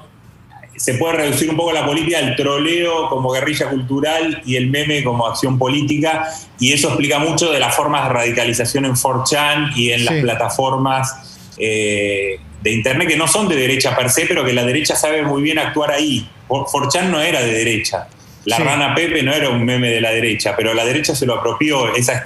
se 0.76 0.94
puede 0.94 1.14
reducir 1.14 1.50
un 1.50 1.56
poco 1.56 1.72
la 1.72 1.84
política 1.84 2.18
al 2.18 2.36
troleo 2.36 3.08
como 3.08 3.32
guerrilla 3.32 3.68
cultural 3.68 4.42
y 4.46 4.54
el 4.54 4.70
meme 4.70 5.02
como 5.02 5.26
acción 5.26 5.58
política, 5.58 6.28
y 6.60 6.72
eso 6.72 6.86
explica 6.90 7.18
mucho 7.18 7.50
de 7.50 7.58
las 7.58 7.74
formas 7.74 8.04
de 8.04 8.14
radicalización 8.14 8.84
en 8.84 8.92
4chan 8.92 9.72
y 9.74 9.90
en 9.90 10.04
las 10.04 10.14
plataformas 10.14 11.52
eh, 11.58 12.38
de 12.62 12.70
Internet 12.70 13.08
que 13.08 13.16
no 13.16 13.26
son 13.26 13.48
de 13.48 13.56
derecha 13.56 13.96
per 13.96 14.08
se, 14.08 14.26
pero 14.26 14.44
que 14.44 14.52
la 14.52 14.64
derecha 14.64 14.94
sabe 14.94 15.22
muy 15.22 15.42
bien 15.42 15.58
actuar 15.58 15.90
ahí. 15.90 16.30
4chan 16.48 17.10
no 17.10 17.20
era 17.20 17.40
de 17.40 17.52
derecha. 17.52 18.06
La 18.48 18.58
rana 18.58 18.94
Pepe 18.94 19.22
no 19.22 19.32
era 19.32 19.50
un 19.50 19.64
meme 19.64 19.90
de 19.90 20.00
la 20.00 20.10
derecha, 20.10 20.54
pero 20.56 20.72
la 20.72 20.84
derecha 20.84 21.14
se 21.14 21.26
lo 21.26 21.34
apropió, 21.34 21.94
esa, 21.94 22.24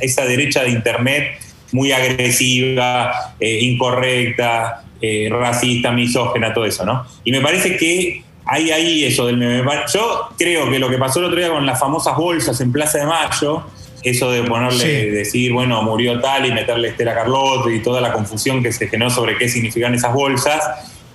esa 0.00 0.24
derecha 0.24 0.62
de 0.62 0.70
Internet 0.70 1.38
muy 1.72 1.90
agresiva, 1.90 3.34
eh, 3.40 3.58
incorrecta, 3.62 4.84
eh, 5.00 5.28
racista, 5.30 5.90
misógena, 5.90 6.54
todo 6.54 6.64
eso, 6.64 6.84
¿no? 6.84 7.04
Y 7.24 7.32
me 7.32 7.40
parece 7.40 7.76
que 7.76 8.22
hay 8.46 8.70
ahí 8.70 9.04
eso 9.04 9.26
del 9.26 9.36
meme. 9.36 9.68
Yo 9.92 10.28
creo 10.38 10.70
que 10.70 10.78
lo 10.78 10.88
que 10.88 10.96
pasó 10.98 11.18
el 11.18 11.26
otro 11.26 11.38
día 11.38 11.50
con 11.50 11.66
las 11.66 11.80
famosas 11.80 12.16
bolsas 12.16 12.60
en 12.60 12.70
Plaza 12.70 12.98
de 12.98 13.06
Mayo, 13.06 13.64
eso 14.04 14.30
de 14.30 14.44
ponerle, 14.44 15.10
decir, 15.10 15.52
bueno, 15.52 15.82
murió 15.82 16.20
tal 16.20 16.46
y 16.46 16.52
meterle 16.52 16.88
Estela 16.88 17.14
Carlotto 17.14 17.68
y 17.68 17.82
toda 17.82 18.00
la 18.00 18.12
confusión 18.12 18.62
que 18.62 18.70
se 18.70 18.86
generó 18.86 19.10
sobre 19.10 19.36
qué 19.36 19.48
significan 19.48 19.92
esas 19.94 20.12
bolsas, 20.12 20.62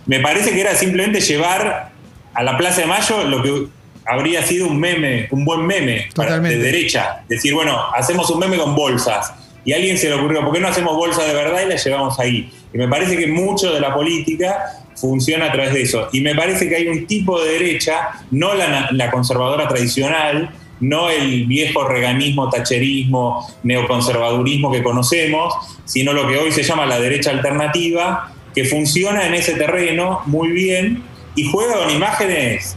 me 0.06 0.20
parece 0.20 0.52
que 0.52 0.60
era 0.60 0.76
simplemente 0.76 1.22
llevar 1.22 1.92
a 2.34 2.44
la 2.44 2.58
Plaza 2.58 2.82
de 2.82 2.88
Mayo 2.88 3.24
lo 3.24 3.42
que 3.42 3.79
habría 4.10 4.42
sido 4.44 4.68
un 4.68 4.80
meme, 4.80 5.28
un 5.32 5.46
buen 5.46 5.66
meme 5.66 6.08
de 6.16 6.58
derecha. 6.58 7.24
Decir, 7.30 7.54
bueno, 7.54 7.78
hacemos 7.96 8.30
un 8.32 8.40
meme 8.40 8.58
con 8.58 8.76
bolsas. 8.76 9.34
Y 9.64 9.74
a 9.74 9.76
alguien 9.76 9.98
se 9.98 10.10
le 10.10 10.16
ocurrió, 10.16 10.44
¿por 10.44 10.54
qué 10.54 10.60
no 10.60 10.68
hacemos 10.68 10.96
bolsas 10.96 11.28
de 11.28 11.34
verdad 11.34 11.62
y 11.66 11.70
las 11.70 11.86
llevamos 11.86 12.20
ahí? 12.20 12.52
Y 12.74 12.78
me 12.78 12.88
parece 12.88 13.18
que 13.18 13.28
mucho 13.28 13.72
de 13.72 13.80
la 13.80 13.94
política 13.94 14.58
funciona 14.96 15.46
a 15.46 15.52
través 15.52 15.74
de 15.74 15.84
eso. 15.84 16.10
Y 16.12 16.22
me 16.22 16.34
parece 16.34 16.68
que 16.68 16.76
hay 16.76 16.88
un 16.88 17.06
tipo 17.06 17.40
de 17.42 17.54
derecha, 17.54 18.10
no 18.32 18.54
la, 18.56 19.12
conservadora 19.12 19.68
tradicional, 19.68 20.50
no 20.80 21.10
el 21.10 21.46
viejo 21.46 21.88
reganismo, 21.88 22.50
tacherismo, 22.50 23.48
neoconservadurismo 23.64 24.72
que 24.72 24.82
conocemos, 24.82 25.54
sino 25.86 26.14
lo 26.14 26.28
que 26.28 26.38
hoy 26.38 26.52
se 26.52 26.64
llama 26.64 26.86
la 26.86 27.00
derecha 27.00 27.30
alternativa, 27.30 28.34
que 28.56 28.66
funciona 28.66 29.28
en 29.28 29.36
ese 29.36 29.54
terreno 29.54 30.22
muy 30.26 30.50
bien 30.50 31.04
y 31.36 31.44
juega 31.44 31.78
con 31.78 31.92
imágenes 31.92 32.76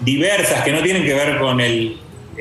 diversas 0.00 0.62
que 0.62 0.72
no 0.72 0.82
tienen 0.82 1.04
que 1.04 1.14
ver 1.14 1.38
con 1.38 1.60
el 1.60 1.98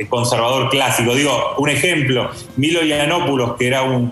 conservador 0.10 0.70
clásico. 0.70 1.16
Digo, 1.16 1.56
un 1.58 1.70
ejemplo, 1.70 2.30
Milo 2.58 2.82
Yiannopoulos, 2.82 3.56
que 3.56 3.68
era 3.68 3.84
un, 3.84 4.12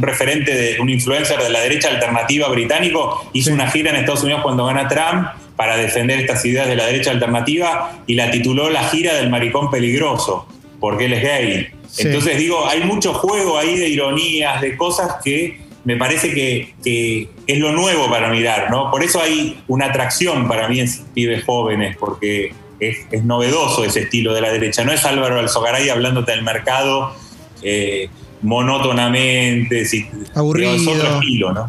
referente, 0.00 0.54
de 0.54 0.80
un 0.80 0.88
influencer 0.88 1.38
de 1.40 1.50
la 1.50 1.60
derecha 1.60 1.88
alternativa 1.88 2.48
británico, 2.48 3.28
hizo 3.32 3.52
una 3.52 3.70
gira 3.70 3.90
en 3.90 3.96
Estados 3.96 4.22
Unidos 4.22 4.42
cuando 4.42 4.64
gana 4.66 4.88
Trump 4.88 5.28
para 5.56 5.76
defender 5.76 6.20
estas 6.20 6.44
ideas 6.44 6.66
de 6.66 6.76
la 6.76 6.86
derecha 6.86 7.10
alternativa 7.10 8.02
y 8.06 8.14
la 8.14 8.30
tituló 8.30 8.70
La 8.70 8.84
gira 8.84 9.14
del 9.14 9.30
maricón 9.30 9.70
peligroso, 9.70 10.46
porque 10.80 11.04
él 11.06 11.12
es 11.12 11.22
gay. 11.22 11.66
Entonces 11.96 12.38
digo, 12.38 12.66
hay 12.66 12.80
mucho 12.80 13.14
juego 13.14 13.56
ahí 13.56 13.76
de 13.76 13.88
ironías, 13.88 14.60
de 14.60 14.76
cosas 14.76 15.16
que 15.22 15.60
me 15.84 15.96
parece 15.96 16.32
que, 16.32 16.74
que, 16.82 17.28
es 17.46 17.58
lo 17.58 17.72
nuevo 17.72 18.08
para 18.08 18.30
mirar, 18.30 18.70
¿no? 18.70 18.90
Por 18.90 19.02
eso 19.02 19.20
hay 19.20 19.62
una 19.68 19.86
atracción 19.86 20.48
para 20.48 20.68
mí 20.68 20.80
en 20.80 20.88
pibes 21.12 21.44
jóvenes, 21.44 21.96
porque 21.98 22.52
es, 22.80 23.24
novedoso 23.24 23.84
ese 23.84 24.00
estilo 24.00 24.34
de 24.34 24.40
la 24.40 24.50
derecha. 24.50 24.84
No 24.84 24.92
es 24.92 25.04
Álvaro 25.04 25.38
Alzogaray 25.38 25.88
hablándote 25.88 26.32
del 26.32 26.42
mercado 26.42 27.14
eh, 27.62 28.08
monótonamente, 28.44 29.86
aburrido, 30.34 30.74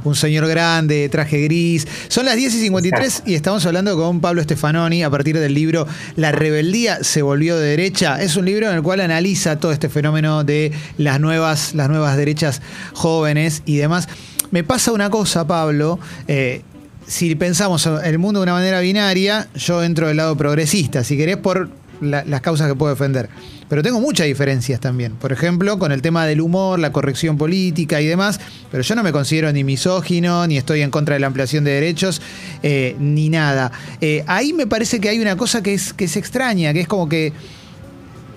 un 0.03 0.15
señor 0.15 0.47
grande, 0.47 1.07
traje 1.09 1.41
gris. 1.41 1.87
Son 2.09 2.25
las 2.25 2.35
10 2.35 2.53
y 2.55 2.61
53 2.63 3.23
y 3.25 3.33
estamos 3.33 3.65
hablando 3.65 3.95
con 3.95 4.19
Pablo 4.19 4.43
Stefanoni 4.43 5.01
a 5.03 5.09
partir 5.09 5.39
del 5.39 5.53
libro 5.53 5.87
La 6.17 6.33
rebeldía 6.33 7.03
se 7.03 7.21
volvió 7.21 7.57
de 7.57 7.69
derecha. 7.69 8.21
Es 8.21 8.35
un 8.35 8.45
libro 8.45 8.69
en 8.69 8.75
el 8.75 8.83
cual 8.83 8.99
analiza 8.99 9.57
todo 9.57 9.71
este 9.71 9.87
fenómeno 9.87 10.43
de 10.43 10.73
las 10.97 11.19
nuevas, 11.19 11.73
las 11.73 11.89
nuevas 11.89 12.17
derechas 12.17 12.61
jóvenes 12.93 13.63
y 13.65 13.77
demás. 13.77 14.09
Me 14.51 14.63
pasa 14.63 14.91
una 14.91 15.09
cosa, 15.09 15.47
Pablo. 15.47 15.97
Eh, 16.27 16.61
si 17.07 17.35
pensamos 17.35 17.87
el 18.03 18.19
mundo 18.19 18.41
de 18.41 18.43
una 18.43 18.53
manera 18.53 18.81
binaria, 18.81 19.47
yo 19.55 19.81
entro 19.81 20.07
del 20.07 20.17
lado 20.17 20.35
progresista, 20.35 21.03
si 21.05 21.15
querés, 21.15 21.37
por 21.37 21.69
las 22.01 22.41
causas 22.41 22.67
que 22.67 22.75
puedo 22.75 22.93
defender. 22.93 23.29
Pero 23.67 23.81
tengo 23.81 23.99
muchas 23.99 24.27
diferencias 24.27 24.79
también. 24.79 25.13
Por 25.13 25.31
ejemplo, 25.31 25.79
con 25.79 25.91
el 25.91 26.01
tema 26.01 26.25
del 26.25 26.41
humor, 26.41 26.77
la 26.79 26.91
corrección 26.91 27.37
política 27.37 27.99
y 27.99 28.05
demás. 28.05 28.39
Pero 28.71 28.83
yo 28.83 28.95
no 28.95 29.03
me 29.03 29.11
considero 29.11 29.51
ni 29.51 29.63
misógino, 29.63 30.45
ni 30.45 30.57
estoy 30.57 30.81
en 30.81 30.91
contra 30.91 31.15
de 31.15 31.19
la 31.19 31.27
ampliación 31.27 31.63
de 31.63 31.71
derechos, 31.71 32.21
eh, 32.61 32.95
ni 32.99 33.29
nada. 33.29 33.71
Eh, 34.01 34.23
ahí 34.27 34.53
me 34.53 34.67
parece 34.67 34.99
que 34.99 35.09
hay 35.09 35.19
una 35.19 35.35
cosa 35.35 35.63
que 35.63 35.73
es, 35.73 35.93
que 35.93 36.05
es 36.05 36.15
extraña, 36.15 36.73
que 36.73 36.81
es 36.81 36.87
como 36.87 37.09
que 37.09 37.33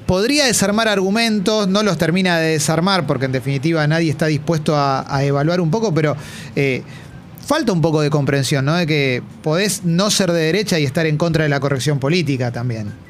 podría 0.07 0.47
desarmar 0.47 0.89
argumentos, 0.89 1.69
no 1.69 1.83
los 1.83 1.99
termina 1.99 2.39
de 2.39 2.53
desarmar, 2.53 3.07
porque 3.07 3.27
en 3.27 3.33
definitiva 3.33 3.87
nadie 3.87 4.11
está 4.11 4.27
dispuesto 4.27 4.75
a, 4.75 5.23
evaluar 5.23 5.61
un 5.61 5.71
poco, 5.71 5.93
pero 5.93 6.17
eh, 6.57 6.83
falta 7.45 7.73
un 7.73 7.83
poco 7.83 8.01
de 8.01 8.09
comprensión, 8.09 8.65
¿no? 8.65 8.75
De 8.75 8.87
que 8.87 9.23
podés 9.43 9.85
no 9.85 10.11
ser 10.11 10.33
de 10.33 10.41
derecha 10.41 10.79
y 10.79 10.85
estar 10.85 11.05
en 11.05 11.19
contra 11.19 11.43
de 11.43 11.51
la 11.51 11.61
corrección 11.61 11.99
política 11.99 12.51
también. 12.51 13.08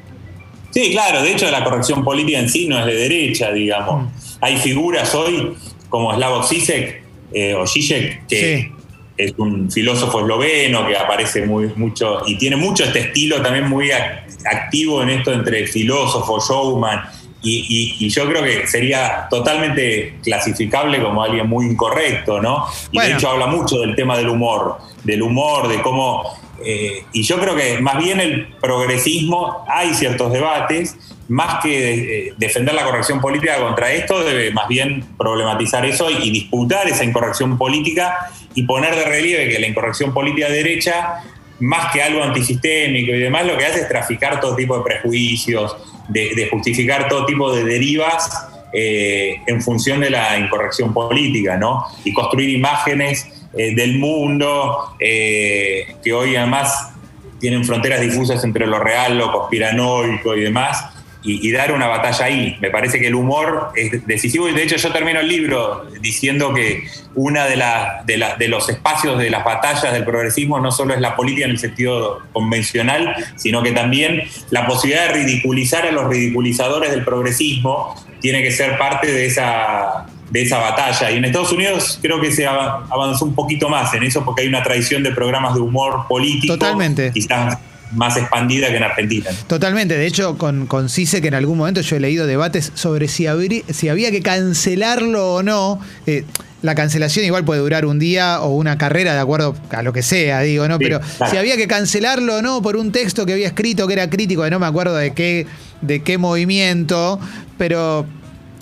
Sí, 0.71 0.91
claro, 0.91 1.21
de 1.23 1.31
hecho 1.31 1.49
la 1.49 1.63
corrección 1.63 2.03
política 2.03 2.39
en 2.39 2.49
sí 2.49 2.67
no 2.67 2.79
es 2.79 2.85
de 2.85 2.95
derecha, 2.95 3.51
digamos. 3.51 4.03
Mm. 4.03 4.07
Hay 4.41 4.57
figuras 4.57 5.13
hoy 5.15 5.55
como 5.89 6.13
Slavoj 6.13 6.47
Zizek 6.47 7.03
eh, 7.33 7.55
o 7.55 7.65
Zizek, 7.65 8.27
que 8.27 8.71
es 9.17 9.33
un 9.37 9.69
filósofo 9.69 10.21
esloveno 10.21 10.87
que 10.87 10.95
aparece 10.95 11.45
muy, 11.45 11.67
mucho 11.75 12.21
y 12.25 12.37
tiene 12.37 12.55
mucho 12.55 12.85
este 12.85 12.99
estilo 12.99 13.41
también 13.41 13.67
muy 13.67 13.89
activo 13.91 15.03
en 15.03 15.09
esto 15.09 15.33
entre 15.33 15.67
filósofo, 15.67 16.39
showman 16.39 17.01
y, 17.41 18.09
yo 18.09 18.27
creo 18.27 18.43
que 18.43 18.67
sería 18.67 19.27
totalmente 19.29 20.17
clasificable 20.23 21.01
como 21.01 21.23
alguien 21.23 21.47
muy 21.47 21.65
incorrecto, 21.65 22.41
¿no? 22.41 22.65
Y 22.91 22.99
de 22.99 23.13
hecho 23.13 23.29
habla 23.29 23.47
mucho 23.47 23.79
del 23.79 23.95
tema 23.95 24.17
del 24.17 24.29
humor, 24.29 24.77
del 25.03 25.21
humor, 25.21 25.67
de 25.67 25.81
cómo... 25.81 26.37
Eh, 26.63 27.03
y 27.13 27.23
yo 27.23 27.39
creo 27.39 27.55
que 27.55 27.79
más 27.79 27.97
bien 27.97 28.19
el 28.19 28.47
progresismo, 28.61 29.65
hay 29.67 29.93
ciertos 29.93 30.31
debates, 30.31 30.95
más 31.27 31.61
que 31.61 32.27
eh, 32.27 32.33
defender 32.37 32.73
la 32.73 32.83
corrección 32.83 33.21
política 33.21 33.59
contra 33.59 33.91
esto, 33.91 34.23
debe 34.23 34.51
más 34.51 34.67
bien 34.67 35.05
problematizar 35.17 35.85
eso 35.85 36.09
y 36.09 36.31
disputar 36.31 36.87
esa 36.87 37.03
incorrección 37.03 37.57
política 37.57 38.31
y 38.55 38.63
poner 38.63 38.95
de 38.95 39.05
relieve 39.05 39.47
que 39.47 39.59
la 39.59 39.67
incorrección 39.67 40.13
política 40.13 40.49
derecha 40.49 41.21
más 41.59 41.91
que 41.91 42.01
algo 42.01 42.23
antisistémico 42.23 43.11
y 43.13 43.19
demás, 43.19 43.45
lo 43.45 43.57
que 43.57 43.65
hace 43.65 43.81
es 43.81 43.89
traficar 43.89 44.39
todo 44.39 44.55
tipo 44.55 44.77
de 44.77 44.83
prejuicios, 44.83 45.75
de, 46.07 46.47
justificar 46.49 47.07
todo 47.07 47.25
tipo 47.25 47.53
de 47.53 47.63
derivas 47.65 48.47
eh, 48.73 49.41
en 49.45 49.61
función 49.61 49.99
de 49.99 50.09
la 50.09 50.37
incorrección 50.37 50.93
política, 50.93 51.57
¿no? 51.57 51.85
Y 52.03 52.13
construir 52.13 52.49
imágenes 52.49 53.27
eh, 53.53 53.73
del 53.73 53.97
mundo 53.97 54.95
eh, 54.99 55.95
que 56.03 56.13
hoy 56.13 56.35
además 56.35 56.91
tienen 57.39 57.63
fronteras 57.65 58.01
difusas 58.01 58.43
entre 58.43 58.67
lo 58.67 58.79
real, 58.79 59.17
lo 59.17 59.31
conspiranoico 59.31 60.35
y 60.35 60.41
demás, 60.41 60.85
y, 61.21 61.51
dar 61.51 61.73
una 61.73 61.87
batalla 61.87 62.25
ahí. 62.25 62.57
Me 62.61 62.69
parece 62.69 62.99
que 62.99 63.07
el 63.07 63.15
humor 63.15 63.71
es 63.75 64.05
decisivo 64.07 64.47
y 64.47 64.53
de 64.53 64.63
hecho 64.63 64.77
yo 64.77 64.91
termino 64.91 65.19
el 65.19 65.27
libro 65.27 65.85
diciendo 65.99 66.53
que 66.53 66.83
una 67.13 67.45
de, 67.45 67.61
de, 68.05 68.25
de, 68.37 68.47
los 68.47 68.69
espacios 68.69 69.17
de 69.17 69.29
las 69.29 69.43
batallas 69.43 69.91
del 69.91 70.05
progresismo 70.05 70.59
no 70.59 70.71
solo 70.71 70.93
es 70.93 71.01
la 71.01 71.15
política 71.15 71.45
en 71.45 71.51
el 71.51 71.59
sentido 71.59 72.21
convencional, 72.31 73.15
sino 73.35 73.61
que 73.61 73.73
también 73.73 74.23
la 74.49 74.65
posibilidad 74.65 75.07
de 75.07 75.13
ridiculizar 75.13 75.85
a 75.85 75.91
los 75.91 76.07
ridiculizadores 76.07 76.91
del 76.91 77.03
progresismo 77.03 77.95
tiene 78.21 78.41
que 78.41 78.51
ser 78.51 78.77
parte 78.77 79.11
de 79.11 79.25
esa 79.25 80.05
de 80.29 80.41
esa 80.41 80.59
batalla. 80.59 81.11
Y 81.11 81.17
en 81.17 81.25
Estados 81.25 81.51
Unidos 81.51 81.99
creo 82.01 82.21
que 82.21 82.31
se 82.31 82.45
avanzó 82.45 83.25
un 83.25 83.35
poquito 83.35 83.69
más 83.69 83.93
en 83.93 84.03
eso 84.03 84.23
porque 84.23 84.43
hay 84.43 84.47
una 84.47 84.63
tradición 84.63 85.03
de 85.03 85.11
programas 85.11 85.53
de 85.55 85.61
humor 85.61 86.05
político. 86.07 86.53
Totalmente. 86.53 87.11
Quizás 87.13 87.57
más 87.91 88.17
expandida 88.17 88.69
que 88.69 88.77
en 88.77 88.83
Argentina. 88.83 89.29
Totalmente. 89.47 89.97
De 89.97 90.05
hecho, 90.05 90.37
con, 90.37 90.67
con 90.67 90.89
CICE, 90.89 91.21
que 91.21 91.27
en 91.29 91.33
algún 91.33 91.57
momento 91.57 91.81
yo 91.81 91.95
he 91.95 91.99
leído 91.99 92.27
debates 92.27 92.71
sobre 92.75 93.07
si, 93.07 93.25
si 93.69 93.89
había 93.89 94.11
que 94.11 94.21
cancelarlo 94.21 95.35
o 95.35 95.43
no. 95.43 95.79
Eh, 96.05 96.23
la 96.61 96.75
cancelación 96.75 97.25
igual 97.25 97.45
puede 97.45 97.61
durar 97.61 97.85
un 97.85 97.99
día 97.99 98.41
o 98.41 98.49
una 98.49 98.77
carrera, 98.77 99.13
de 99.13 99.19
acuerdo 99.19 99.55
a 99.71 99.81
lo 99.81 99.93
que 99.93 100.03
sea, 100.03 100.41
digo, 100.41 100.67
¿no? 100.67 100.77
Pero 100.77 100.99
si 101.29 101.37
había 101.37 101.55
que 101.55 101.67
cancelarlo 101.67 102.37
o 102.37 102.41
no 102.41 102.61
por 102.61 102.75
un 102.75 102.91
texto 102.91 103.25
que 103.25 103.31
había 103.31 103.47
escrito 103.47 103.87
que 103.87 103.93
era 103.93 104.09
crítico, 104.09 104.43
de 104.43 104.49
no 104.49 104.59
me 104.59 104.65
acuerdo 104.65 104.95
de 104.97 105.13
qué, 105.13 105.47
de 105.81 106.03
qué 106.03 106.17
movimiento, 106.17 107.17
pero 107.57 108.05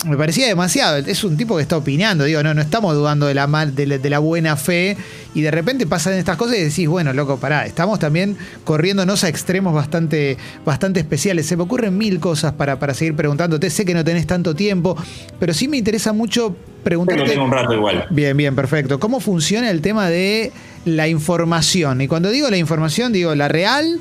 me 0.06 0.16
parecía 0.16 0.46
demasiado. 0.46 0.98
Es 0.98 1.24
un 1.24 1.36
tipo 1.36 1.56
que 1.56 1.62
está 1.62 1.76
opinando, 1.76 2.24
digo, 2.24 2.42
no, 2.42 2.54
no 2.54 2.60
estamos 2.60 2.94
dudando 2.94 3.26
de 3.26 3.34
la, 3.34 3.46
de 3.46 4.10
la, 4.10 4.18
buena 4.18 4.56
fe 4.56 4.96
y 5.34 5.42
de 5.42 5.50
repente 5.50 5.86
pasan 5.86 6.14
estas 6.14 6.36
cosas 6.36 6.56
y 6.56 6.64
decís, 6.64 6.88
bueno, 6.88 7.12
loco, 7.12 7.38
pará, 7.38 7.66
estamos 7.66 7.98
también 7.98 8.36
corriéndonos 8.64 9.24
a 9.24 9.28
extremos 9.28 9.74
bastante, 9.74 10.36
bastante 10.64 11.00
especiales. 11.00 11.46
Se 11.46 11.56
me 11.56 11.64
ocurren 11.64 11.98
mil 11.98 12.20
cosas 12.20 12.52
para, 12.52 12.78
para 12.78 12.94
seguir 12.94 13.16
preguntándote, 13.16 13.70
sé 13.70 13.84
que 13.84 13.94
no 13.94 14.04
tenés 14.04 14.26
tanto 14.26 14.54
tiempo, 14.54 14.96
pero 15.40 15.52
sí 15.52 15.66
me 15.66 15.76
interesa 15.76 16.12
mucho 16.12 16.54
preguntarte... 16.84 17.24
tengo 17.24 17.44
un 17.44 17.52
rato 17.52 17.74
igual. 17.74 18.06
Bien, 18.10 18.36
bien, 18.36 18.54
perfecto. 18.54 19.00
¿Cómo 19.00 19.20
funciona 19.20 19.70
el 19.70 19.80
tema 19.80 20.08
de 20.08 20.52
la 20.84 21.08
información? 21.08 22.00
Y 22.00 22.08
cuando 22.08 22.30
digo 22.30 22.48
la 22.50 22.56
información, 22.56 23.12
digo 23.12 23.34
la 23.34 23.48
real 23.48 24.00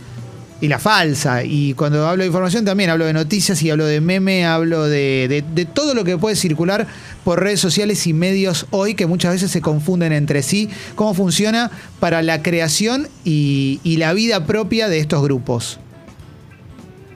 y 0.61 0.67
la 0.67 0.79
falsa. 0.79 1.43
Y 1.43 1.73
cuando 1.73 2.07
hablo 2.07 2.23
de 2.23 2.27
información 2.27 2.65
también 2.65 2.89
hablo 2.89 3.05
de 3.05 3.13
noticias 3.13 3.61
y 3.61 3.69
hablo 3.69 3.85
de 3.85 4.01
meme, 4.01 4.45
hablo 4.45 4.85
de, 4.85 5.43
todo 5.73 5.93
lo 5.93 6.03
que 6.03 6.17
puede 6.17 6.35
circular 6.35 6.87
por 7.23 7.41
redes 7.41 7.59
sociales 7.59 8.05
y 8.07 8.13
medios 8.13 8.65
hoy 8.71 8.95
que 8.95 9.05
muchas 9.05 9.33
veces 9.33 9.51
se 9.51 9.61
confunden 9.61 10.13
entre 10.13 10.43
sí. 10.43 10.69
¿Cómo 10.95 11.13
funciona 11.13 11.71
para 11.99 12.21
la 12.21 12.41
creación 12.41 13.07
y, 13.23 13.79
la 13.97 14.13
vida 14.13 14.45
propia 14.45 14.89
de 14.89 14.99
estos 14.99 15.23
grupos? 15.23 15.79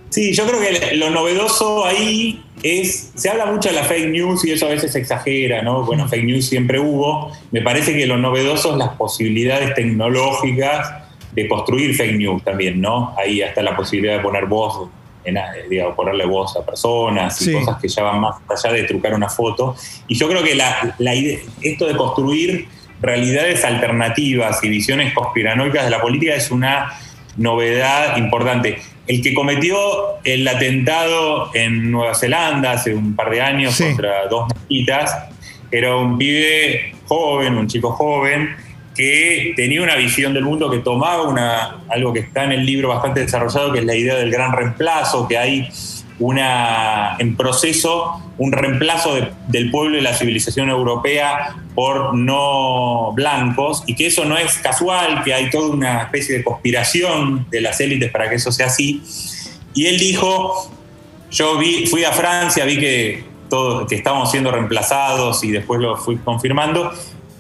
Sí, 0.09 0.33
yo 0.33 0.47
creo 0.47 0.59
que 0.59 0.95
lo 0.95 1.11
novedoso 1.11 1.85
ahí 1.85 2.43
es, 2.63 3.11
se 3.13 3.29
habla 3.29 3.45
mucho 3.45 3.69
de 3.69 3.75
la 3.75 3.83
fake 3.83 4.09
news 4.09 4.43
y 4.43 4.51
eso 4.51 4.65
a 4.65 4.69
veces 4.69 4.95
exagera, 4.95 5.61
¿no? 5.61 5.85
Bueno, 5.85 6.09
fake 6.09 6.25
news 6.25 6.47
siempre 6.47 6.79
hubo. 6.79 7.31
Me 7.51 7.61
parece 7.61 7.93
que 7.93 8.07
lo 8.07 8.17
novedoso 8.17 8.71
es 8.71 8.77
las 8.77 8.89
posibilidades 8.97 9.75
tecnológicas 9.75 11.00
de 11.33 11.47
construir 11.47 11.95
fake 11.95 12.17
news 12.17 12.43
también, 12.43 12.81
¿no? 12.81 13.15
Ahí 13.17 13.41
está 13.41 13.61
la 13.61 13.75
posibilidad 13.75 14.17
de 14.17 14.21
poner 14.21 14.45
voz, 14.45 14.89
en, 15.23 15.37
digamos, 15.69 15.95
ponerle 15.95 16.25
voz 16.25 16.55
a 16.57 16.65
personas 16.65 17.41
y 17.41 17.53
cosas 17.53 17.79
que 17.81 17.87
ya 17.87 18.03
van 18.03 18.19
más 18.19 18.35
allá 18.49 18.73
de 18.73 18.83
trucar 18.83 19.13
una 19.13 19.29
foto. 19.29 19.75
Y 20.07 20.15
yo 20.15 20.27
creo 20.27 20.43
que 20.43 20.55
la, 20.55 20.95
esto 21.61 21.87
de 21.87 21.95
construir 21.95 22.67
realidades 23.01 23.63
alternativas 23.65 24.63
y 24.63 24.69
visiones 24.69 25.13
conspiranoicas 25.13 25.85
de 25.85 25.89
la 25.89 26.01
política 26.01 26.35
es 26.35 26.51
una 26.51 26.93
novedad 27.37 28.17
importante. 28.17 28.79
El 29.07 29.21
que 29.21 29.33
cometió 29.33 29.77
el 30.23 30.47
atentado 30.47 31.49
en 31.55 31.91
Nueva 31.91 32.13
Zelanda 32.13 32.73
hace 32.73 32.93
un 32.93 33.15
par 33.15 33.29
de 33.31 33.41
años 33.41 33.79
contra 33.79 34.27
dos 34.27 34.47
mosquitas 34.53 35.15
era 35.71 35.95
un 35.95 36.17
pibe 36.17 36.93
joven, 37.07 37.57
un 37.57 37.67
chico 37.67 37.91
joven, 37.91 38.55
que 38.95 39.53
tenía 39.55 39.81
una 39.81 39.95
visión 39.95 40.33
del 40.33 40.43
mundo 40.43 40.69
que 40.69 40.79
tomaba 40.79 41.23
una, 41.23 41.81
algo 41.89 42.13
que 42.13 42.19
está 42.19 42.43
en 42.43 42.51
el 42.51 42.65
libro 42.65 42.89
bastante 42.89 43.21
desarrollado, 43.21 43.71
que 43.71 43.79
es 43.79 43.85
la 43.85 43.95
idea 43.95 44.15
del 44.15 44.31
gran 44.31 44.51
reemplazo, 44.51 45.27
que 45.27 45.37
hay 45.37 45.69
una, 46.19 47.15
en 47.17 47.35
proceso 47.35 48.21
un 48.37 48.51
reemplazo 48.51 49.15
del 49.49 49.69
pueblo 49.69 49.97
y 49.97 50.01
la 50.01 50.15
civilización 50.15 50.69
europea 50.69 51.55
por 51.75 52.15
no 52.15 53.11
blancos 53.13 53.83
y 53.85 53.95
que 53.95 54.07
eso 54.07 54.25
no 54.25 54.35
es 54.35 54.57
casual, 54.57 55.23
que 55.23 55.33
hay 55.33 55.51
toda 55.51 55.69
una 55.69 56.01
especie 56.03 56.37
de 56.37 56.43
conspiración 56.43 57.45
de 57.51 57.61
las 57.61 57.79
élites 57.79 58.11
para 58.11 58.29
que 58.29 58.35
eso 58.35 58.51
sea 58.51 58.65
así. 58.65 59.03
Y 59.75 59.85
él 59.85 59.99
dijo, 59.99 60.71
yo 61.29 61.59
fui 61.89 62.03
a 62.03 62.11
Francia, 62.11 62.65
vi 62.65 62.79
que, 62.79 63.23
todo, 63.47 63.85
que 63.85 63.95
estábamos 63.95 64.31
siendo 64.31 64.51
reemplazados 64.51 65.43
y 65.43 65.51
después 65.51 65.79
lo 65.79 65.95
fui 65.97 66.17
confirmando, 66.17 66.91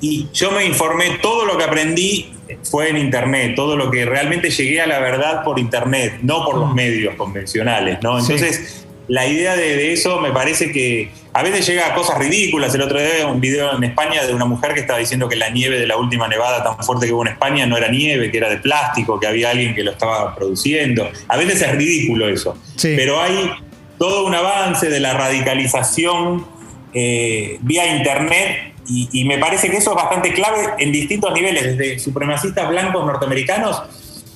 y 0.01 0.27
yo 0.33 0.51
me 0.51 0.65
informé, 0.65 1.19
todo 1.21 1.45
lo 1.45 1.57
que 1.57 1.63
aprendí 1.63 2.33
fue 2.63 2.89
en 2.89 2.97
Internet, 2.97 3.53
todo 3.55 3.77
lo 3.77 3.89
que 3.89 4.05
realmente 4.05 4.49
llegué 4.49 4.81
a 4.81 4.87
la 4.87 4.99
verdad 4.99 5.43
por 5.43 5.59
Internet, 5.59 6.19
no 6.23 6.43
por 6.43 6.57
los 6.57 6.71
mm. 6.71 6.75
medios 6.75 7.15
convencionales, 7.15 7.99
¿no? 8.01 8.19
Entonces, 8.19 8.85
la 9.07 9.27
idea 9.27 9.55
de, 9.55 9.93
eso 9.93 10.19
me 10.19 10.31
parece 10.31 10.71
que 10.71 11.11
a 11.33 11.43
veces 11.43 11.67
llega 11.67 11.87
a 11.87 11.93
cosas 11.93 12.17
ridículas. 12.17 12.73
El 12.73 12.81
otro 12.81 12.99
día 12.99 13.27
un 13.27 13.41
video 13.41 13.75
en 13.75 13.83
España 13.83 14.25
de 14.25 14.33
una 14.33 14.45
mujer 14.45 14.73
que 14.73 14.81
estaba 14.81 14.99
diciendo 14.99 15.27
que 15.29 15.35
la 15.35 15.49
nieve 15.49 15.79
de 15.79 15.87
la 15.87 15.97
última 15.97 16.27
nevada 16.27 16.63
tan 16.63 16.83
fuerte 16.83 17.07
que 17.07 17.13
hubo 17.13 17.25
en 17.25 17.33
España 17.33 17.65
no 17.65 17.77
era 17.77 17.89
nieve, 17.89 18.31
que 18.31 18.37
era 18.37 18.49
de 18.49 18.57
plástico, 18.57 19.19
que 19.19 19.27
había 19.27 19.51
alguien 19.51 19.75
que 19.75 19.83
lo 19.83 19.91
estaba 19.91 20.35
produciendo. 20.35 21.09
A 21.27 21.37
veces 21.37 21.61
es 21.61 21.71
ridículo 21.75 22.27
eso. 22.27 22.57
Pero 22.81 23.21
hay 23.21 23.51
todo 23.97 24.25
un 24.25 24.33
avance 24.33 24.89
de 24.89 24.99
la 24.99 25.13
radicalización 25.13 26.45
eh, 26.93 27.57
vía 27.61 27.95
Internet 27.95 28.70
y, 29.11 29.23
me 29.25 29.37
parece 29.37 29.69
que 29.69 29.77
eso 29.77 29.91
es 29.91 29.95
bastante 29.95 30.33
clave 30.33 30.61
en 30.79 30.91
distintos 30.91 31.33
niveles, 31.33 31.77
desde 31.77 31.99
supremacistas 31.99 32.67
blancos 32.69 33.05
norteamericanos 33.05 33.81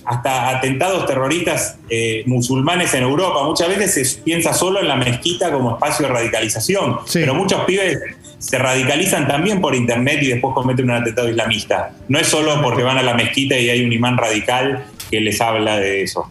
hasta 0.06 0.50
atentados 0.50 1.08
terroristas 1.08 1.78
eh, 1.90 2.24
musulmanes 2.28 2.94
en 2.94 3.04
Europa. 3.04 3.44
Muchas 3.44 3.68
veces 3.70 4.12
se 4.12 4.22
piensa 4.22 4.54
solo 4.54 4.80
en 4.80 4.88
la 4.88 4.96
mezquita 4.96 5.52
como 5.52 5.72
espacio 5.74 6.08
de 6.08 6.14
radicalización, 6.14 7.00
pero 7.12 7.34
muchos 7.34 7.64
pibes 7.66 7.98
se 8.38 8.60
radicalizan 8.60 9.28
también 9.28 9.60
por 9.60 9.74
internet 9.74 10.20
y 10.22 10.28
después 10.28 10.54
cometen 10.54 10.86
un 10.86 10.98
atentado 10.98 11.28
islamista. 11.28 11.92
No 12.08 12.20
es 12.20 12.28
solo 12.28 12.62
porque 12.62 12.84
van 12.84 12.98
a 12.98 13.04
la 13.04 13.16
mezquita 13.16 13.58
y 13.58 13.70
hay 13.70 13.84
un 13.84 13.92
imán 13.92 14.18
radical 14.18 14.86
que 15.10 15.22
les 15.22 15.42
habla 15.42 15.78
de 15.78 16.04
eso. 16.04 16.30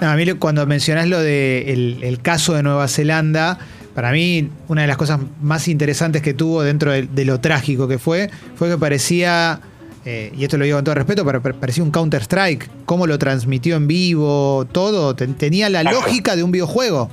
a 0.00 0.14
mí 0.14 0.30
cuando 0.34 0.66
mencionás 0.66 1.08
lo 1.08 1.20
del 1.20 2.00
de 2.00 2.08
el 2.08 2.20
caso 2.20 2.54
de 2.54 2.62
Nueva 2.62 2.88
Zelanda, 2.88 3.58
para 3.96 4.12
mí, 4.12 4.50
una 4.68 4.82
de 4.82 4.88
las 4.88 4.98
cosas 4.98 5.20
más 5.40 5.68
interesantes 5.68 6.20
que 6.20 6.34
tuvo 6.34 6.62
dentro 6.62 6.92
de, 6.92 7.24
lo 7.24 7.40
trágico 7.40 7.88
que 7.88 7.98
fue, 7.98 8.28
fue 8.54 8.68
que 8.68 8.76
parecía, 8.76 9.58
eh, 10.04 10.30
y 10.36 10.44
esto 10.44 10.58
lo 10.58 10.66
digo 10.66 10.76
con 10.76 10.84
todo 10.84 10.94
respeto, 10.94 11.24
pero 11.24 11.40
parecía 11.40 11.82
un 11.82 11.90
Counter-Strike. 11.90 12.68
Cómo 12.84 13.06
lo 13.06 13.18
transmitió 13.18 13.74
en 13.74 13.86
vivo, 13.86 14.66
todo. 14.70 15.16
tenía 15.16 15.70
la 15.70 15.82
lógica 15.82 16.36
de 16.36 16.42
un 16.42 16.52
videojuego. 16.52 17.10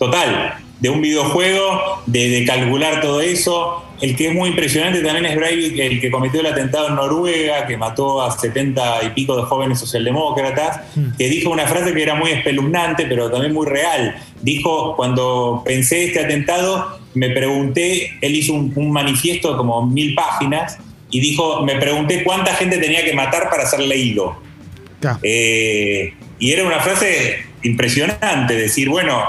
Total, 0.00 0.54
de 0.80 0.90
un 0.90 1.00
videojuego, 1.00 2.02
de 2.06 2.44
calcular 2.44 3.00
todo 3.00 3.20
eso. 3.20 3.84
El 4.00 4.14
que 4.14 4.28
es 4.28 4.34
muy 4.34 4.50
impresionante 4.50 5.00
también 5.00 5.26
es 5.26 5.36
Breivik, 5.36 5.78
el 5.78 6.00
que 6.00 6.10
cometió 6.10 6.40
el 6.40 6.46
atentado 6.46 6.88
en 6.88 6.94
Noruega, 6.94 7.66
que 7.66 7.76
mató 7.76 8.22
a 8.22 8.30
70 8.30 9.04
y 9.04 9.08
pico 9.10 9.36
de 9.36 9.42
jóvenes 9.42 9.80
socialdemócratas, 9.80 10.80
hmm. 10.94 11.16
que 11.18 11.28
dijo 11.28 11.50
una 11.50 11.66
frase 11.66 11.92
que 11.92 12.02
era 12.02 12.14
muy 12.14 12.30
espeluznante, 12.30 13.06
pero 13.06 13.30
también 13.30 13.52
muy 13.52 13.66
real. 13.66 14.16
Dijo, 14.40 14.94
cuando 14.96 15.62
pensé 15.64 16.04
este 16.04 16.20
atentado, 16.24 17.00
me 17.14 17.30
pregunté, 17.30 18.16
él 18.20 18.36
hizo 18.36 18.54
un, 18.54 18.92
manifiesto 18.92 19.52
de 19.52 19.56
como 19.56 19.84
mil 19.86 20.14
páginas, 20.14 20.78
y 21.10 21.20
dijo, 21.20 21.62
me 21.64 21.76
pregunté 21.76 22.22
cuánta 22.22 22.54
gente 22.54 22.78
tenía 22.78 23.04
que 23.04 23.14
matar 23.14 23.50
para 23.50 23.66
ser 23.66 23.80
leído. 23.80 24.40
Eh, 25.22 26.12
y 26.38 26.52
era 26.52 26.64
una 26.64 26.80
frase 26.80 27.38
impresionante, 27.62 28.54
decir, 28.54 28.88
bueno, 28.88 29.22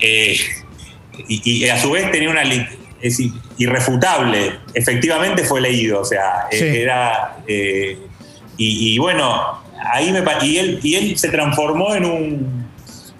eh, 0.00 0.38
y, 1.28 1.64
y, 1.64 1.68
a 1.68 1.80
su 1.80 1.90
vez 1.90 2.10
tenía 2.10 2.30
una 2.30 2.44
es 3.00 3.20
irrefutable. 3.58 4.58
Efectivamente 4.74 5.44
fue 5.44 5.60
leído, 5.60 6.00
o 6.00 6.04
sea, 6.04 6.46
eh, 6.50 6.82
era. 6.82 7.38
Eh, 7.46 7.98
y, 8.60 8.98
bueno, 8.98 9.62
ahí 9.92 10.10
me 10.10 10.22
y 10.42 10.58
él, 10.58 10.80
y 10.82 10.96
él 10.96 11.16
se 11.16 11.28
transformó 11.28 11.94
en 11.94 12.04
un, 12.04 12.68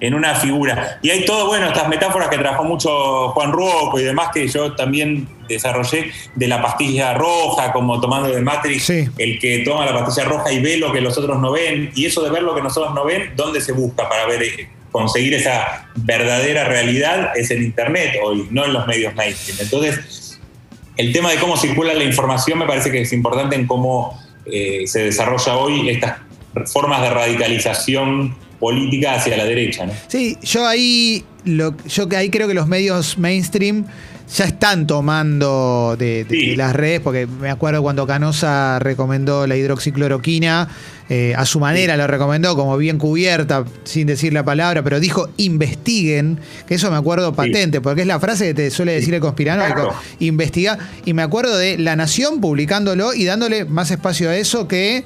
en 0.00 0.14
una 0.14 0.34
figura. 0.34 0.98
Y 1.02 1.10
hay 1.10 1.24
todo, 1.24 1.46
bueno, 1.46 1.68
estas 1.68 1.88
metáforas 1.88 2.28
que 2.28 2.38
trabajó 2.38 2.64
mucho 2.64 3.28
Juan 3.30 3.52
Rocco 3.52 4.00
y 4.00 4.04
demás 4.04 4.30
que 4.34 4.48
yo 4.48 4.74
también 4.74 5.28
desarrollé 5.48 6.10
de 6.34 6.48
la 6.48 6.60
pastilla 6.60 7.14
roja, 7.14 7.72
como 7.72 8.00
tomando 8.00 8.28
de 8.28 8.42
Matrix, 8.42 8.90
el 8.90 9.38
que 9.38 9.62
toma 9.64 9.86
la 9.86 10.04
pastilla 10.04 10.28
roja 10.28 10.52
y 10.52 10.60
ve 10.60 10.76
lo 10.76 10.92
que 10.92 11.00
los 11.00 11.16
otros 11.16 11.38
no 11.40 11.52
ven, 11.52 11.90
y 11.94 12.06
eso 12.06 12.22
de 12.22 12.30
ver 12.30 12.42
lo 12.42 12.54
que 12.54 12.62
nosotros 12.62 12.94
no 12.94 13.04
ven, 13.04 13.32
¿dónde 13.34 13.60
se 13.60 13.72
busca 13.72 14.08
para 14.08 14.26
ver, 14.26 14.42
eh, 14.42 14.68
conseguir 14.90 15.34
esa 15.34 15.88
verdadera 15.96 16.64
realidad? 16.64 17.32
Es 17.36 17.50
en 17.50 17.62
Internet 17.62 18.16
hoy, 18.22 18.48
no 18.50 18.64
en 18.64 18.72
los 18.72 18.86
medios 18.86 19.14
mainstream. 19.14 19.58
Entonces, 19.60 20.40
el 20.96 21.12
tema 21.12 21.30
de 21.30 21.36
cómo 21.38 21.56
circula 21.56 21.94
la 21.94 22.04
información 22.04 22.58
me 22.58 22.66
parece 22.66 22.90
que 22.90 23.02
es 23.02 23.12
importante 23.12 23.56
en 23.56 23.66
cómo 23.66 24.20
eh, 24.46 24.84
se 24.86 25.04
desarrolla 25.04 25.56
hoy 25.56 25.90
estas 25.90 26.16
formas 26.66 27.02
de 27.02 27.10
radicalización 27.10 28.36
política 28.58 29.14
hacia 29.14 29.36
la 29.36 29.44
derecha. 29.44 29.86
Sí, 30.08 30.36
yo 30.42 30.66
ahí, 30.66 31.24
lo, 31.44 31.76
yo 31.86 32.08
ahí 32.16 32.30
creo 32.30 32.48
que 32.48 32.54
los 32.54 32.66
medios 32.66 33.16
mainstream 33.18 33.86
ya 34.34 34.44
están 34.44 34.86
tomando 34.86 35.96
de, 35.98 36.54
las 36.56 36.74
redes, 36.74 37.00
porque 37.00 37.26
me 37.26 37.50
acuerdo 37.50 37.82
cuando 37.82 38.06
Canosa 38.06 38.78
recomendó 38.78 39.46
la 39.46 39.56
hidroxicloroquina, 39.56 40.68
eh, 41.08 41.34
a 41.34 41.46
su 41.46 41.58
manera 41.60 41.96
lo 41.96 42.06
recomendó 42.06 42.54
como 42.54 42.76
bien 42.76 42.98
cubierta, 42.98 43.64
sin 43.84 44.06
decir 44.06 44.34
la 44.34 44.44
palabra, 44.44 44.82
pero 44.82 45.00
dijo 45.00 45.30
investiguen, 45.38 46.38
que 46.66 46.74
eso 46.74 46.90
me 46.90 46.96
acuerdo 46.96 47.32
patente, 47.32 47.80
porque 47.80 48.02
es 48.02 48.06
la 48.06 48.20
frase 48.20 48.48
que 48.48 48.54
te 48.54 48.70
suele 48.70 48.92
decir 48.92 49.14
el 49.14 49.20
conspiranoico, 49.20 49.94
investiga, 50.18 50.78
y 51.06 51.14
me 51.14 51.22
acuerdo 51.22 51.56
de 51.56 51.78
La 51.78 51.96
Nación 51.96 52.40
publicándolo 52.40 53.14
y 53.14 53.24
dándole 53.24 53.64
más 53.64 53.90
espacio 53.90 54.28
a 54.28 54.36
eso 54.36 54.68
que 54.68 55.04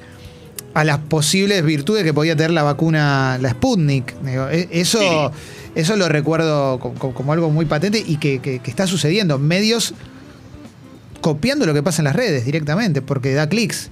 a 0.74 0.84
las 0.84 0.98
posibles 0.98 1.62
virtudes 1.64 2.02
que 2.02 2.14
podía 2.14 2.34
tener 2.34 2.52
la 2.52 2.62
vacuna, 2.62 3.38
la 3.40 3.50
Sputnik. 3.50 4.14
E, 4.26 4.68
eso, 4.72 5.30
eso 5.74 5.96
lo 5.96 6.08
recuerdo 6.08 6.78
como, 6.78 7.32
algo 7.32 7.50
muy 7.50 7.64
patente 7.64 8.02
y 8.06 8.16
que, 8.16 8.60
está 8.66 8.86
sucediendo. 8.86 9.38
Medios 9.38 9.94
copiando 11.20 11.66
lo 11.66 11.74
que 11.74 11.82
pasa 11.82 12.02
en 12.02 12.04
las 12.04 12.16
redes 12.16 12.44
directamente, 12.44 13.02
porque 13.02 13.32
da 13.32 13.48
clics. 13.48 13.90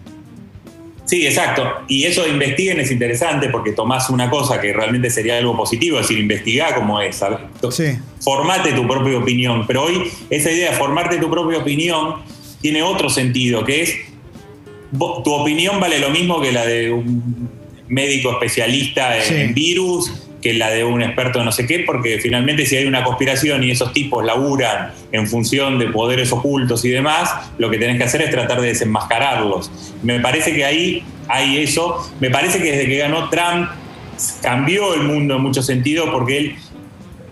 Sí, 1.07 1.27
exacto. 1.27 1.65
Y 1.89 2.05
eso 2.05 2.23
de 2.23 2.31
investiguen 2.31 2.79
es 2.79 2.91
interesante 2.91 3.49
porque 3.49 3.73
tomás 3.73 4.11
una 4.11 4.31
cosa 4.31 4.61
que 4.61 4.73
realmente 4.73 5.11
sería 5.11 5.39
algo 5.39 5.57
positivo, 5.57 5.99
es 5.99 6.05
decir, 6.05 6.19
investigá 6.21 6.75
como 6.75 7.01
es. 7.01 7.21
Sí. 7.71 7.99
Formate 8.21 8.73
tu 8.73 8.87
propia 8.87 9.19
opinión. 9.19 9.67
Pero 9.67 9.85
hoy 9.85 10.11
esa 10.29 10.53
idea 10.53 10.71
de 10.71 10.77
formarte 10.77 11.17
tu 11.17 11.29
propia 11.29 11.59
opinión 11.59 12.17
tiene 12.61 12.83
otro 12.83 13.11
sentido, 13.11 13.65
que 13.65 13.83
es 13.83 13.97
tu 14.99 15.33
opinión 15.33 15.81
vale 15.81 15.99
lo 15.99 16.11
mismo 16.11 16.41
que 16.41 16.53
la 16.53 16.67
de 16.67 16.93
un 16.93 17.49
médico 17.89 18.31
especialista 18.33 19.23
en, 19.25 19.53
virus, 19.53 20.13
que 20.41 20.55
la 20.55 20.71
de 20.71 20.85
un 20.85 21.03
experto 21.03 21.39
en 21.41 21.45
no 21.45 21.53
sé 21.53 21.67
qué, 21.67 21.81
porque 21.81 22.19
finalmente 22.19 22.67
si 22.67 22.77
hay 22.77 22.87
una 22.87 23.05
conspiración 23.05 23.63
y 23.65 23.71
esos 23.71 23.93
tipos 23.93 24.25
laburan 24.25 24.93
en 25.13 25.27
función 25.27 25.79
de 25.79 25.89
poderes 25.89 26.33
ocultos 26.33 26.85
y 26.85 26.91
demás, 26.91 27.31
lo 27.59 27.71
que 27.71 27.79
tenés 27.79 27.99
que 27.99 28.05
hacer 28.05 28.23
es 28.23 28.31
tratar 28.31 28.61
de 28.61 28.69
desenmascararlos. 28.69 29.71
Me 30.03 30.21
parece 30.21 30.55
que 30.55 30.65
ahí 30.65 31.05
hay 31.29 31.59
eso. 31.59 32.11
Me 32.21 32.31
parece 32.31 32.59
que 32.59 32.73
desde 32.73 32.87
que 32.87 32.99
ganó 32.99 33.29
Trump 33.29 33.69
cambió 34.43 34.95
el 34.95 35.03
mundo 35.03 35.37
en 35.37 35.43
muchos 35.43 35.67
sentidos 35.67 36.11
porque 36.11 36.39
él 36.39 36.57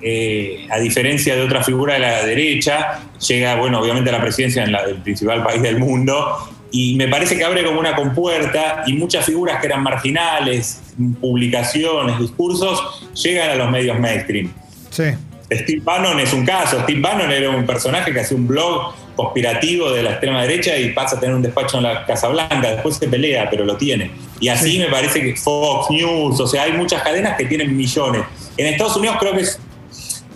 eh, 0.01 0.67
a 0.71 0.79
diferencia 0.79 1.35
de 1.35 1.43
otra 1.43 1.65
figura 1.65 1.95
de 1.95 2.01
la 2.01 2.25
derecha, 2.25 3.01
llega, 3.27 3.57
bueno, 3.57 3.81
obviamente 3.81 4.11
a 4.11 4.13
la 4.13 4.21
presidencia 4.21 4.63
en 4.63 4.73
el 4.73 5.03
principal 5.03 5.43
país 5.43 5.61
del 5.61 5.79
mundo 5.79 6.39
y 6.71 6.95
me 6.95 7.09
parece 7.09 7.37
que 7.37 7.45
abre 7.45 7.65
como 7.65 7.81
una 7.81 7.97
compuerta 7.97 8.85
y 8.87 8.93
muchas 8.93 9.25
figuras 9.25 9.61
que 9.61 9.67
eran 9.67 9.83
marginales, 9.83 10.88
publicaciones, 11.21 12.19
discursos, 12.19 13.07
llegan 13.15 13.51
a 13.51 13.55
los 13.55 13.71
medios 13.71 13.99
mainstream. 13.99 14.53
Sí. 14.91 15.05
Steve 15.51 15.81
Bannon 15.83 16.21
es 16.21 16.33
un 16.33 16.45
caso. 16.45 16.81
Steve 16.83 17.01
Bannon 17.01 17.31
era 17.31 17.51
un 17.51 17.65
personaje 17.65 18.13
que 18.13 18.21
hacía 18.21 18.37
un 18.37 18.47
blog 18.47 18.95
conspirativo 19.17 19.91
de 19.91 20.03
la 20.03 20.11
extrema 20.11 20.43
derecha 20.43 20.77
y 20.77 20.93
pasa 20.93 21.17
a 21.17 21.21
tener 21.21 21.35
un 21.35 21.43
despacho 21.43 21.79
en 21.79 21.85
la 21.85 22.05
Casa 22.05 22.29
Blanca. 22.29 22.71
Después 22.71 22.97
se 22.97 23.09
pelea, 23.09 23.49
pero 23.51 23.65
lo 23.65 23.77
tiene. 23.77 24.11
Y 24.41 24.49
así 24.49 24.79
me 24.79 24.87
parece 24.87 25.21
que 25.21 25.35
Fox 25.37 25.91
News, 25.91 26.39
o 26.39 26.47
sea, 26.47 26.65
hay 26.65 26.73
muchas 26.73 27.03
cadenas 27.03 27.37
que 27.37 27.47
tienen 27.47 27.77
millones. 27.77 28.23
En 28.57 28.67
Estados 28.67 28.97
Unidos 28.97 29.17
creo 29.19 29.33
que 29.35 29.45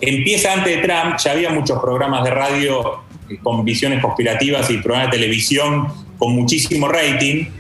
empieza 0.01 0.53
antes 0.53 0.77
de 0.77 0.83
Trump, 0.83 1.17
ya 1.23 1.33
había 1.33 1.51
muchos 1.51 1.81
programas 1.81 2.25
de 2.25 2.31
radio 2.31 3.03
con 3.43 3.65
visiones 3.65 4.03
conspirativas 4.03 4.69
y 4.71 4.79
programas 4.79 5.11
de 5.13 5.19
televisión 5.19 5.87
con 6.19 6.35
muchísimo 6.35 6.89
rating, 6.89 7.47
eh, 7.47 7.51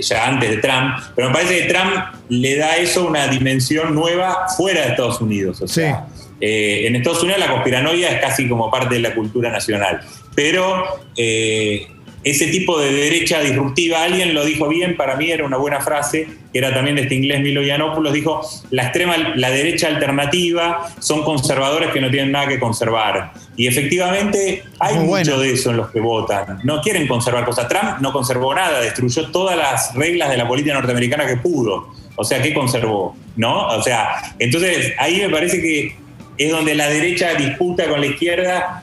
ya 0.00 0.26
antes 0.28 0.50
de 0.50 0.56
Trump, 0.58 0.96
pero 1.14 1.28
me 1.28 1.34
parece 1.34 1.60
que 1.60 1.72
Trump 1.72 1.94
le 2.28 2.56
da 2.56 2.76
eso 2.76 3.06
una 3.06 3.28
dimensión 3.28 3.94
nueva 3.94 4.46
fuera 4.56 4.82
de 4.82 4.88
Estados 4.88 5.20
Unidos. 5.20 5.60
O 5.60 5.68
sea, 5.68 6.06
eh, 6.40 6.86
en 6.86 6.96
Estados 6.96 7.22
Unidos 7.22 7.40
la 7.40 7.50
conspiranoia 7.50 8.10
es 8.10 8.20
casi 8.20 8.48
como 8.48 8.70
parte 8.70 8.96
de 8.96 9.00
la 9.00 9.14
cultura 9.14 9.50
nacional, 9.50 10.00
pero 10.34 10.84
eh, 11.16 11.88
ese 12.26 12.48
tipo 12.48 12.76
de 12.80 12.92
derecha 12.92 13.40
disruptiva, 13.40 14.02
alguien 14.02 14.34
lo 14.34 14.44
dijo 14.44 14.66
bien, 14.66 14.96
para 14.96 15.14
mí 15.14 15.30
era 15.30 15.44
una 15.44 15.58
buena 15.58 15.80
frase, 15.80 16.26
que 16.52 16.58
era 16.58 16.74
también 16.74 16.96
de 16.96 17.02
este 17.02 17.14
inglés 17.14 17.40
Milo 17.40 17.62
Yiannopoulos, 17.62 18.12
dijo, 18.12 18.40
la 18.70 18.82
extrema, 18.82 19.16
la 19.36 19.48
derecha 19.50 19.86
alternativa 19.86 20.88
son 20.98 21.22
conservadores 21.22 21.92
que 21.92 22.00
no 22.00 22.10
tienen 22.10 22.32
nada 22.32 22.48
que 22.48 22.58
conservar. 22.58 23.32
Y 23.56 23.68
efectivamente 23.68 24.64
hay 24.80 24.96
mucho 24.96 25.38
de 25.38 25.52
eso 25.52 25.70
en 25.70 25.76
los 25.76 25.90
que 25.90 26.00
votan. 26.00 26.58
No 26.64 26.80
quieren 26.82 27.06
conservar 27.06 27.44
cosas. 27.44 27.68
Trump 27.68 28.00
no 28.00 28.12
conservó 28.12 28.52
nada, 28.52 28.80
destruyó 28.80 29.30
todas 29.30 29.56
las 29.56 29.94
reglas 29.94 30.28
de 30.28 30.36
la 30.36 30.48
política 30.48 30.74
norteamericana 30.74 31.26
que 31.28 31.36
pudo. 31.36 31.94
O 32.16 32.24
sea, 32.24 32.42
¿qué 32.42 32.52
conservó? 32.52 33.14
¿No? 33.36 33.68
O 33.68 33.82
sea, 33.84 34.34
entonces 34.40 34.94
ahí 34.98 35.20
me 35.20 35.30
parece 35.30 35.62
que 35.62 35.94
es 36.38 36.50
donde 36.50 36.74
la 36.74 36.88
derecha 36.88 37.34
disputa 37.34 37.88
con 37.88 38.00
la 38.00 38.06
izquierda 38.08 38.82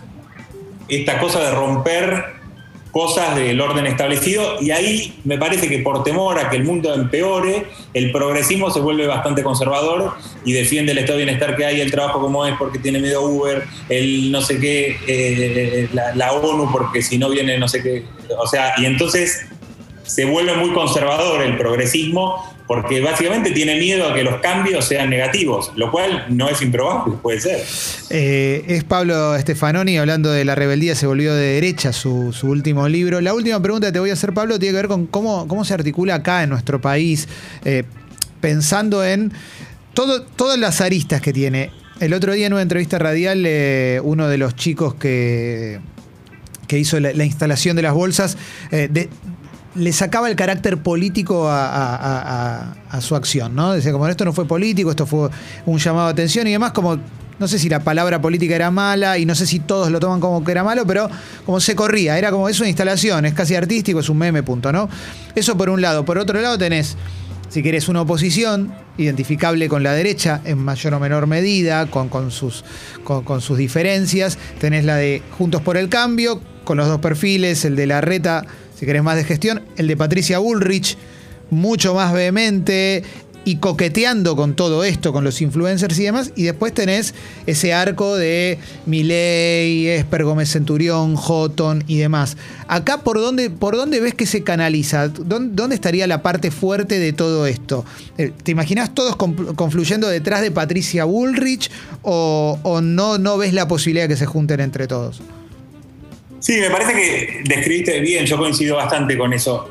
esta 0.88 1.20
cosa 1.20 1.42
de 1.44 1.52
romper 1.52 2.43
cosas 2.94 3.36
del 3.36 3.60
orden 3.60 3.88
establecido 3.88 4.62
y 4.62 4.70
ahí 4.70 5.16
me 5.24 5.40
parece 5.40 5.68
que 5.68 5.80
por 5.80 6.04
temor 6.04 6.38
a 6.38 6.52
que 6.52 6.58
el 6.58 6.64
mundo 6.64 6.94
empeore, 6.94 7.66
el 7.92 8.12
progresismo 8.12 8.70
se 8.70 8.80
vuelve 8.80 9.08
bastante 9.08 9.42
conservador 9.42 10.14
y 10.46 10.54
defiende 10.54 10.92
el 10.92 11.00
estado 11.00 11.18
de 11.18 11.26
bienestar 11.26 11.58
que 11.58 11.66
hay, 11.66 11.82
el 11.82 11.90
trabajo 11.90 12.22
como 12.22 12.46
es 12.46 12.56
porque 12.56 12.78
tiene 12.78 13.00
miedo 13.00 13.24
Uber, 13.24 13.64
el 13.90 14.32
no 14.32 14.42
sé 14.42 14.60
qué, 14.60 14.96
eh, 15.08 15.90
la, 15.92 16.14
la 16.14 16.34
ONU 16.34 16.72
porque 16.72 17.02
si 17.02 17.18
no 17.18 17.32
viene 17.32 17.58
no 17.58 17.68
sé 17.68 17.82
qué, 17.82 18.06
o 18.38 18.46
sea, 18.46 18.76
y 18.78 18.86
entonces 18.86 19.48
se 20.04 20.26
vuelve 20.26 20.54
muy 20.54 20.72
conservador 20.72 21.42
el 21.42 21.58
progresismo 21.58 22.53
porque 22.68 23.02
básicamente 23.02 23.52
tiene 23.52 23.78
miedo 23.78 24.10
a 24.10 24.14
que 24.14 24.24
los 24.24 24.40
cambios 24.40 24.86
sean 24.86 25.10
negativos, 25.10 25.72
lo 25.76 25.92
cual 25.92 26.26
no 26.30 26.48
es 26.50 26.62
improbable, 26.62 27.16
puede 27.22 27.42
ser. 27.42 27.64
Eh, 28.10 28.64
es 28.68 28.84
Pablo 28.84 29.38
Stefanoni 29.38 29.98
hablando 29.98 30.32
de 30.32 30.46
la 30.46 30.56
rebeldía 30.56 30.96
se 30.96 31.06
volvió 31.06 31.34
de 31.36 31.56
derecha, 31.56 31.92
su, 31.92 32.34
último 32.44 32.88
libro. 32.88 33.20
La 33.22 33.34
última 33.34 33.62
pregunta 33.62 33.88
que 33.88 33.94
te 33.94 34.00
voy 34.00 34.12
a 34.12 34.14
hacer, 34.14 34.34
Pablo, 34.34 34.60
tiene 34.60 34.74
que 34.74 34.78
ver 34.78 34.88
con 34.88 35.08
cómo, 35.08 35.48
cómo 35.48 35.66
se 35.66 35.74
articula 35.74 36.16
acá 36.16 36.44
en 36.44 36.50
nuestro 36.50 36.80
país, 36.80 37.28
eh, 37.66 37.84
pensando 38.40 39.04
en 39.04 39.34
todo, 39.94 40.24
todas 40.24 40.58
las 40.58 40.82
aristas 40.82 41.22
que 41.22 41.34
tiene. 41.34 41.72
El 42.00 42.14
otro 42.14 42.34
día 42.34 42.48
en 42.48 42.54
una 42.54 42.62
entrevista 42.62 42.98
radial, 42.98 43.44
eh, 43.46 44.00
uno 44.04 44.28
de 44.28 44.38
los 44.38 44.56
chicos 44.56 44.96
que, 44.96 45.80
que 46.68 46.80
hizo 46.80 47.00
la, 47.00 47.24
instalación 47.24 47.76
de 47.76 47.82
las 47.82 47.94
bolsas, 47.94 48.38
de, 48.72 49.10
le 49.76 49.92
sacaba 49.92 50.30
el 50.30 50.36
carácter 50.36 50.78
político 50.78 51.48
a, 51.50 52.76
su 53.00 53.16
acción, 53.16 53.56
¿no? 53.56 53.74
Decía, 53.74 53.92
como 53.92 54.08
esto 54.08 54.24
no 54.24 54.34
fue 54.34 54.46
político, 54.46 54.92
esto 54.92 55.06
fue 55.06 55.30
un 55.66 55.80
llamado 55.80 56.08
de 56.08 56.14
atención 56.14 56.48
y 56.48 56.52
demás, 56.52 56.72
como 56.72 57.00
no 57.40 57.48
sé 57.48 57.58
si 57.58 57.68
la 57.68 57.80
palabra 57.80 58.22
política 58.22 58.56
era 58.56 58.70
mala 58.70 59.18
y 59.18 59.26
no 59.26 59.34
sé 59.34 59.48
si 59.48 59.60
todos 59.60 59.90
lo 59.90 60.00
toman 60.00 60.20
como 60.20 60.44
que 60.44 60.52
era 60.52 60.64
malo, 60.64 60.86
pero 60.86 61.10
como 61.46 61.60
se 61.60 61.76
corría, 61.76 62.18
era 62.18 62.30
como 62.30 62.48
es 62.48 62.60
una 62.60 62.70
instalación, 62.70 63.26
es 63.26 63.34
casi 63.34 63.56
artístico, 63.56 64.00
es 64.00 64.10
un 64.10 64.18
meme, 64.20 64.44
punto, 64.44 64.72
¿no? 64.72 64.88
Eso 65.34 65.58
por 65.58 65.70
un 65.70 65.82
lado. 65.82 66.06
Por 66.06 66.20
otro 66.20 66.40
lado 66.40 66.58
tenés, 66.58 66.96
si 67.50 67.64
querés, 67.64 67.90
una 67.90 68.02
oposición 68.02 68.74
identificable 68.98 69.68
con 69.68 69.82
la 69.82 69.94
derecha 69.94 70.42
en 70.46 70.60
mayor 70.60 70.94
o 70.94 71.00
menor 71.00 71.26
medida, 71.26 71.88
con 71.88 72.30
sus, 72.30 72.64
con 73.04 73.42
sus 73.42 73.58
diferencias. 73.58 74.38
Tenés 74.60 74.86
la 74.86 74.98
de 74.98 75.24
Juntos 75.38 75.62
por 75.62 75.78
el 75.78 75.90
Cambio, 75.90 76.40
con 76.64 76.78
los 76.78 76.88
dos 76.88 77.00
perfiles, 77.00 77.66
el 77.66 77.76
de 77.76 77.88
la 77.88 78.02
reta 78.02 78.46
si 78.84 78.88
querés 78.88 79.02
más 79.02 79.16
de 79.16 79.24
gestión, 79.24 79.62
el 79.78 79.88
de 79.88 79.96
Patricia 79.96 80.40
Bullrich, 80.40 80.98
mucho 81.52 81.94
más 81.94 82.12
vehemente 82.12 83.02
y 83.46 83.56
coqueteando 83.56 84.36
con 84.36 84.58
todo 84.58 84.84
esto, 84.84 85.14
con 85.14 85.24
los 85.24 85.42
influencers 85.42 85.98
y 86.00 86.04
demás, 86.04 86.34
y 86.36 86.44
después 86.44 86.74
tenés 86.74 87.14
ese 87.46 87.74
arco 87.74 88.18
de 88.18 88.60
Milei, 88.86 89.88
Esper 89.88 90.26
Gómez 90.26 90.52
Centurión, 90.52 91.16
Houghton 91.16 91.86
y 91.88 91.96
demás. 91.96 92.36
Acá, 92.68 93.04
¿por 93.04 93.22
dónde, 93.22 93.50
por 93.50 93.78
dónde 93.78 94.02
ves 94.02 94.16
que 94.16 94.26
se 94.26 94.44
canaliza? 94.44 95.08
¿Dónde, 95.08 95.76
estaría 95.76 96.06
la 96.06 96.22
parte 96.22 96.52
fuerte 96.52 97.00
de 97.00 97.14
todo 97.14 97.48
esto? 97.48 97.86
Eh, 98.18 98.34
¿Te 98.44 98.52
imaginas 98.52 98.94
todos 98.94 99.16
confluyendo 99.16 100.10
detrás 100.10 100.42
de 100.42 100.52
Patricia 100.52 101.06
Bullrich 101.06 101.72
o, 102.02 102.60
o 102.64 102.82
no, 102.82 103.18
no 103.18 103.38
ves 103.38 103.54
la 103.54 103.66
posibilidad 103.66 104.10
que 104.10 104.18
se 104.18 104.26
junten 104.26 104.60
entre 104.60 104.88
todos? 104.88 105.22
Sí, 106.44 106.60
me 106.60 106.70
parece 106.70 106.94
que 106.94 107.42
describiste 107.46 108.02
bien, 108.02 108.26
yo 108.26 108.38
coincido 108.38 108.76
bastante 108.76 109.18
con 109.18 109.32
eso. 109.32 109.70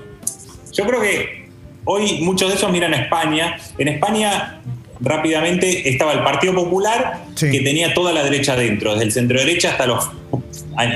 Yo 0.73 0.87
creo 0.87 1.03
que 1.03 1.51
hoy 1.85 2.21
muchos 2.23 2.49
de 2.49 2.57
esos 2.57 2.73
miran 2.73 2.95
a 2.95 2.97
España. 2.97 3.59
En 3.77 3.89
España 3.89 4.63
rápidamente 4.99 5.87
estaba 5.91 6.15
el 6.15 6.23
Partido 6.23 6.55
Popular, 6.55 7.27
que 7.39 7.61
tenía 7.61 7.93
toda 7.93 8.15
la 8.15 8.25
derecha 8.25 8.57
dentro, 8.57 8.93
desde 8.93 9.05
el 9.05 9.13
centro 9.13 9.39
derecha 9.39 9.73
hasta 9.73 9.87
los 9.87 10.09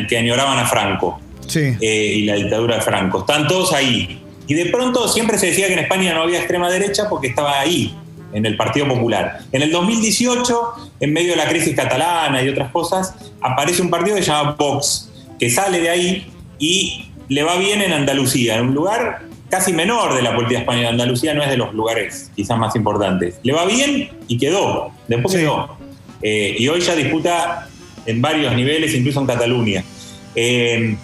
que 0.08 0.16
añoraban 0.16 0.58
a 0.58 0.64
Franco 0.64 1.20
eh, 1.54 2.12
y 2.16 2.22
la 2.22 2.36
dictadura 2.36 2.76
de 2.76 2.80
Franco. 2.80 3.20
Están 3.20 3.46
todos 3.46 3.74
ahí. 3.74 4.22
Y 4.46 4.54
de 4.54 4.66
pronto 4.66 5.06
siempre 5.08 5.36
se 5.36 5.48
decía 5.48 5.66
que 5.66 5.74
en 5.74 5.80
España 5.80 6.14
no 6.14 6.22
había 6.22 6.38
extrema 6.38 6.70
derecha 6.70 7.06
porque 7.10 7.26
estaba 7.26 7.60
ahí, 7.60 7.94
en 8.32 8.46
el 8.46 8.56
Partido 8.56 8.88
Popular. 8.88 9.40
En 9.52 9.60
el 9.60 9.70
2018, 9.70 10.72
en 11.00 11.12
medio 11.12 11.32
de 11.32 11.36
la 11.36 11.50
crisis 11.50 11.76
catalana 11.76 12.42
y 12.42 12.48
otras 12.48 12.70
cosas, 12.70 13.14
aparece 13.42 13.82
un 13.82 13.90
partido 13.90 14.16
que 14.16 14.22
se 14.22 14.30
llama 14.30 14.56
Vox, 14.58 15.10
que 15.38 15.50
sale 15.50 15.80
de 15.80 15.90
ahí 15.90 16.26
y 16.58 17.10
le 17.28 17.42
va 17.42 17.56
bien 17.56 17.82
en 17.82 17.92
Andalucía, 17.92 18.56
en 18.56 18.68
un 18.68 18.74
lugar 18.74 19.22
casi 19.48 19.72
menor 19.72 20.14
de 20.14 20.22
la 20.22 20.34
política 20.34 20.60
española. 20.60 20.90
Andalucía 20.90 21.34
no 21.34 21.42
es 21.42 21.50
de 21.50 21.56
los 21.56 21.74
lugares 21.74 22.30
quizás 22.34 22.58
más 22.58 22.74
importantes. 22.76 23.36
Le 23.42 23.52
va 23.52 23.64
bien 23.64 24.10
y 24.28 24.38
quedó, 24.38 24.90
después 25.08 25.34
quedó. 25.34 25.76
Eh, 26.22 26.56
y 26.58 26.68
hoy 26.68 26.80
ya 26.80 26.94
disputa 26.94 27.68
en 28.06 28.22
varios 28.22 28.54
niveles, 28.54 28.94
incluso 28.94 29.20
en 29.20 29.26
Cataluña. 29.26 29.84
Eh, 30.34 30.96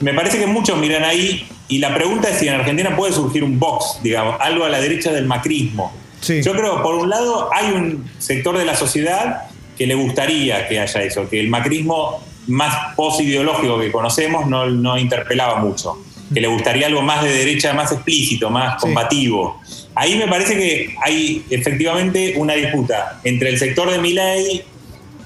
me 0.00 0.14
parece 0.14 0.38
que 0.38 0.46
muchos 0.46 0.78
miran 0.78 1.04
ahí 1.04 1.46
y 1.68 1.78
la 1.78 1.94
pregunta 1.94 2.28
es 2.28 2.38
si 2.38 2.48
en 2.48 2.54
Argentina 2.54 2.94
puede 2.96 3.12
surgir 3.12 3.42
un 3.44 3.58
Vox, 3.58 4.00
digamos, 4.02 4.36
algo 4.40 4.64
a 4.64 4.68
la 4.68 4.80
derecha 4.80 5.12
del 5.12 5.26
macrismo. 5.26 5.92
Yo 6.26 6.52
creo, 6.52 6.82
por 6.82 6.94
un 6.94 7.10
lado, 7.10 7.50
hay 7.52 7.72
un 7.72 8.10
sector 8.18 8.56
de 8.56 8.64
la 8.64 8.74
sociedad 8.74 9.42
que 9.76 9.86
le 9.86 9.94
gustaría 9.94 10.66
que 10.68 10.80
haya 10.80 11.02
eso, 11.02 11.28
que 11.28 11.38
el 11.38 11.48
macrismo 11.48 12.22
más 12.46 12.94
posideológico 12.94 13.78
que 13.78 13.90
conocemos 13.90 14.46
no, 14.46 14.66
no 14.66 14.98
interpelaba 14.98 15.56
mucho, 15.56 15.98
que 16.32 16.40
le 16.40 16.48
gustaría 16.48 16.86
algo 16.86 17.02
más 17.02 17.22
de 17.22 17.32
derecha, 17.32 17.72
más 17.72 17.92
explícito, 17.92 18.50
más 18.50 18.80
combativo. 18.80 19.60
Ahí 19.94 20.16
me 20.16 20.26
parece 20.26 20.56
que 20.56 20.94
hay 21.02 21.44
efectivamente 21.50 22.34
una 22.36 22.54
disputa 22.54 23.20
entre 23.24 23.50
el 23.50 23.58
sector 23.58 23.90
de 23.90 23.98
Milei, 23.98 24.64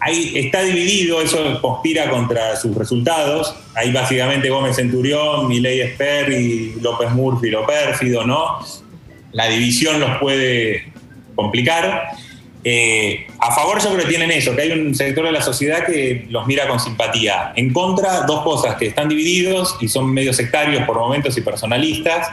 ahí 0.00 0.32
está 0.34 0.62
dividido, 0.62 1.20
eso 1.20 1.60
conspira 1.60 2.10
contra 2.10 2.56
sus 2.56 2.76
resultados. 2.76 3.54
Ahí 3.74 3.92
básicamente 3.92 4.50
Gómez 4.50 4.76
Centurión, 4.76 5.48
Milei 5.48 5.80
Esper 5.80 6.30
y 6.32 6.74
López 6.80 7.10
Murphy 7.12 7.50
lo 7.50 7.66
pérfido, 7.66 8.26
¿no? 8.26 8.58
La 9.32 9.48
división 9.48 10.00
los 10.00 10.18
puede 10.18 10.92
complicar. 11.34 12.10
Eh, 12.64 13.26
a 13.38 13.52
favor 13.54 13.80
yo 13.80 13.90
creo 13.90 14.04
que 14.04 14.08
tienen 14.08 14.30
eso, 14.30 14.54
que 14.54 14.62
hay 14.62 14.72
un 14.72 14.94
sector 14.94 15.24
de 15.24 15.32
la 15.32 15.40
sociedad 15.40 15.86
que 15.86 16.26
los 16.28 16.46
mira 16.46 16.66
con 16.68 16.80
simpatía. 16.80 17.52
En 17.56 17.72
contra, 17.72 18.22
dos 18.22 18.42
cosas, 18.42 18.76
que 18.76 18.86
están 18.86 19.08
divididos 19.08 19.76
y 19.80 19.88
son 19.88 20.12
medio 20.12 20.32
sectarios 20.32 20.84
por 20.84 20.98
momentos 20.98 21.36
y 21.38 21.40
personalistas. 21.40 22.28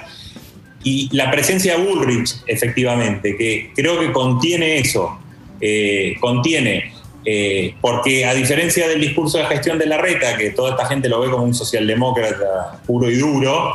Y 0.84 1.10
la 1.16 1.32
presencia 1.32 1.78
de 1.78 1.84
Bullrich, 1.84 2.36
efectivamente, 2.48 3.36
que 3.38 3.72
creo 3.76 4.00
que 4.00 4.12
contiene 4.12 4.78
eso, 4.78 5.18
eh, 5.60 6.16
contiene, 6.20 6.94
eh, 7.24 7.74
porque 7.82 8.26
a 8.26 8.34
diferencia 8.34 8.88
del 8.88 9.02
discurso 9.02 9.40
de 9.40 9.46
gestión 9.46 9.80
de 9.80 9.88
la 9.88 9.98
reta, 9.98 10.38
que 10.38 10.52
toda 10.52 10.72
esta 10.72 10.86
gente 10.86 11.10
lo 11.10 11.22
ve 11.22 11.32
como 11.32 11.44
un 11.44 11.56
socialdemócrata 11.56 12.82
puro 12.86 13.10
y 13.10 13.16
duro, 13.16 13.74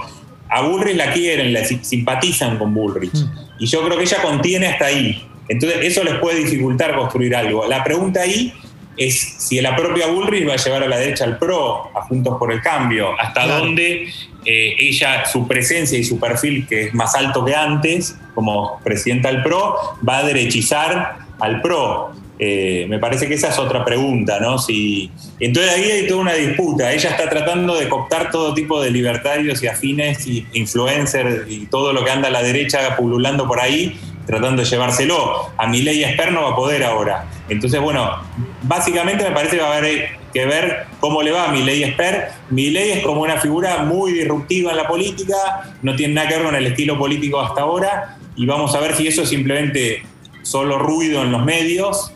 a 0.48 0.62
Bullrich 0.62 0.96
la 0.96 1.12
quieren, 1.12 1.52
la 1.52 1.64
simpatizan 1.64 2.58
con 2.58 2.74
Bullrich. 2.74 3.14
Mm. 3.14 3.38
Y 3.60 3.66
yo 3.66 3.84
creo 3.84 3.96
que 3.96 4.04
ella 4.04 4.22
contiene 4.22 4.66
hasta 4.68 4.86
ahí. 4.86 5.29
Entonces, 5.50 5.80
eso 5.82 6.04
les 6.04 6.14
puede 6.14 6.44
dificultar 6.44 6.94
construir 6.94 7.34
algo. 7.34 7.66
La 7.66 7.82
pregunta 7.82 8.22
ahí 8.22 8.54
es 8.96 9.18
si 9.38 9.60
la 9.60 9.74
propia 9.74 10.06
Bullrich 10.06 10.48
va 10.48 10.52
a 10.52 10.56
llevar 10.56 10.84
a 10.84 10.86
la 10.86 10.96
derecha 10.96 11.24
al 11.24 11.38
PRO, 11.38 11.90
a 11.92 12.02
Juntos 12.02 12.36
por 12.38 12.52
el 12.52 12.62
Cambio, 12.62 13.18
hasta 13.18 13.48
dónde 13.48 14.08
eh, 14.44 14.76
ella, 14.78 15.24
su 15.26 15.48
presencia 15.48 15.98
y 15.98 16.04
su 16.04 16.20
perfil, 16.20 16.68
que 16.68 16.86
es 16.86 16.94
más 16.94 17.16
alto 17.16 17.44
que 17.44 17.56
antes, 17.56 18.16
como 18.32 18.78
presidenta 18.84 19.32
del 19.32 19.42
PRO, 19.42 19.74
va 20.08 20.18
a 20.18 20.22
derechizar 20.22 21.18
al 21.40 21.60
PRO. 21.60 22.12
Eh, 22.38 22.86
me 22.88 23.00
parece 23.00 23.26
que 23.26 23.34
esa 23.34 23.48
es 23.48 23.58
otra 23.58 23.84
pregunta, 23.84 24.38
¿no? 24.38 24.56
Si, 24.56 25.10
entonces 25.40 25.74
ahí 25.74 25.90
hay 25.90 26.06
toda 26.06 26.20
una 26.20 26.34
disputa. 26.34 26.92
Ella 26.92 27.10
está 27.10 27.28
tratando 27.28 27.76
de 27.76 27.88
cooptar 27.88 28.30
todo 28.30 28.54
tipo 28.54 28.80
de 28.80 28.92
libertarios 28.92 29.60
y 29.64 29.66
afines 29.66 30.28
y 30.28 30.46
influencers 30.52 31.50
y 31.50 31.66
todo 31.66 31.92
lo 31.92 32.04
que 32.04 32.12
anda 32.12 32.28
a 32.28 32.30
la 32.30 32.42
derecha 32.42 32.96
pululando 32.96 33.48
por 33.48 33.60
ahí 33.60 33.98
tratando 34.26 34.62
de 34.62 34.68
llevárselo. 34.68 35.50
A 35.56 35.66
mi 35.66 35.82
ley 35.82 36.04
Esper 36.04 36.32
no 36.32 36.42
va 36.42 36.50
a 36.50 36.56
poder 36.56 36.84
ahora. 36.84 37.26
Entonces, 37.48 37.80
bueno, 37.80 38.20
básicamente 38.62 39.24
me 39.24 39.30
parece 39.30 39.56
que 39.56 39.62
va 39.62 39.74
a 39.74 39.76
haber 39.78 40.20
que 40.32 40.46
ver 40.46 40.86
cómo 41.00 41.22
le 41.22 41.32
va 41.32 41.48
a 41.48 41.52
mi 41.52 41.62
ley 41.62 41.82
Esper. 41.82 42.28
Mi 42.50 42.70
ley 42.70 42.90
es 42.92 43.04
como 43.04 43.22
una 43.22 43.38
figura 43.38 43.82
muy 43.82 44.12
disruptiva 44.12 44.70
en 44.70 44.76
la 44.76 44.86
política, 44.86 45.74
no 45.82 45.96
tiene 45.96 46.14
nada 46.14 46.28
que 46.28 46.34
ver 46.36 46.44
con 46.44 46.54
el 46.54 46.66
estilo 46.66 46.98
político 46.98 47.40
hasta 47.40 47.62
ahora, 47.62 48.18
y 48.36 48.46
vamos 48.46 48.74
a 48.74 48.80
ver 48.80 48.94
si 48.94 49.08
eso 49.08 49.22
es 49.22 49.28
simplemente 49.28 50.02
solo 50.42 50.78
ruido 50.78 51.22
en 51.22 51.32
los 51.32 51.44
medios 51.44 52.12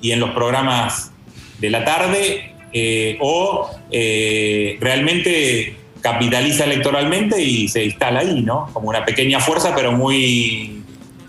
y 0.00 0.12
en 0.12 0.20
los 0.20 0.30
programas 0.30 1.12
de 1.58 1.70
la 1.70 1.84
tarde, 1.84 2.54
eh, 2.72 3.18
o 3.20 3.70
eh, 3.90 4.76
realmente 4.80 5.76
capitaliza 6.00 6.64
electoralmente 6.64 7.42
y 7.42 7.68
se 7.68 7.84
instala 7.84 8.20
ahí, 8.20 8.42
¿no? 8.42 8.70
Como 8.72 8.88
una 8.88 9.04
pequeña 9.04 9.40
fuerza, 9.40 9.74
pero 9.74 9.92
muy 9.92 10.77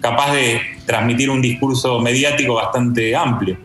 capaz 0.02 0.34
de 0.34 0.62
transmitir 0.86 1.30
un 1.30 1.42
discurso 1.42 2.00
mediático 2.00 2.56
bastante 2.56 3.16
amplio. 3.16 3.58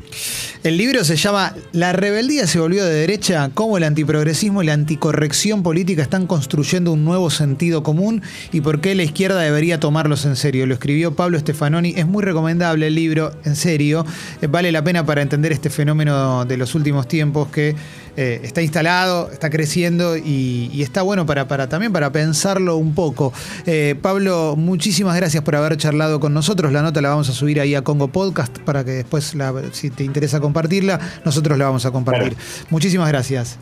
El 0.65 0.79
libro 0.79 1.05
se 1.05 1.17
llama 1.17 1.55
La 1.73 1.93
rebeldía 1.93 2.47
se 2.47 2.59
volvió 2.59 2.87
de 2.87 2.95
derecha, 2.95 3.51
cómo 3.53 3.77
el 3.77 3.85
antiprogresismo 3.85 4.63
y 4.63 4.67
la 4.67 4.73
anticorrección 4.73 5.63
política 5.63 6.01
están 6.01 6.27
construyendo 6.27 6.91
un 6.93 7.05
nuevo 7.05 7.29
sentido 7.29 7.83
común 7.83 8.23
y 8.51 8.63
por 8.63 8.81
qué 8.81 8.95
la 8.95 9.03
izquierda 9.03 9.41
debería 9.41 9.79
tomarlos 9.79 10.25
en 10.25 10.37
serio. 10.37 10.65
Lo 10.67 10.73
escribió 10.73 11.15
Pablo 11.15 11.39
Stefanoni, 11.39 11.93
es 11.97 12.07
muy 12.07 12.25
recomendable 12.25 12.87
el 12.87 12.95
libro, 12.95 13.35
en 13.45 13.57
serio, 13.57 14.07
eh, 14.41 14.47
vale 14.47 14.73
la 14.73 14.83
pena 14.83 15.05
para 15.05 15.21
entender 15.21 15.53
este 15.53 15.69
fenómeno 15.69 16.47
de 16.47 16.57
los 16.57 16.75
últimos 16.75 17.09
tiempos 17.09 17.49
que 17.49 17.77
eh, 18.17 18.41
está 18.43 18.63
instalado, 18.63 19.31
está 19.31 19.51
creciendo 19.51 20.17
y, 20.17 20.83
está 20.83 21.03
bueno 21.03 21.27
para, 21.27 21.49
para, 21.49 21.69
también 21.69 21.93
para 21.93 22.13
pensarlo 22.13 22.77
un 22.77 22.95
poco. 22.95 23.33
Eh, 23.67 23.95
Pablo, 24.01 24.55
muchísimas 24.57 25.17
gracias 25.17 25.43
por 25.43 25.57
haber 25.57 25.77
charlado 25.77 26.21
con 26.21 26.35
nosotros. 26.35 26.73
La 26.73 26.83
nota 26.83 27.01
la 27.01 27.11
vamos 27.11 27.29
a 27.29 27.33
subir 27.33 27.61
ahí 27.61 27.75
a 27.75 27.83
Congo 27.83 28.09
Podcast 28.09 28.59
para 28.61 28.85
que 28.85 28.93
después, 28.93 29.35
si 29.73 29.91
te 29.91 30.05
interesa 30.05 30.41
compartirla, 30.41 31.01
nosotros 31.25 31.59
la 31.59 31.67
vamos 31.67 31.87
a 31.87 31.91
compartir. 31.91 32.37
Muchísimas 32.71 33.09
gracias. 33.09 33.59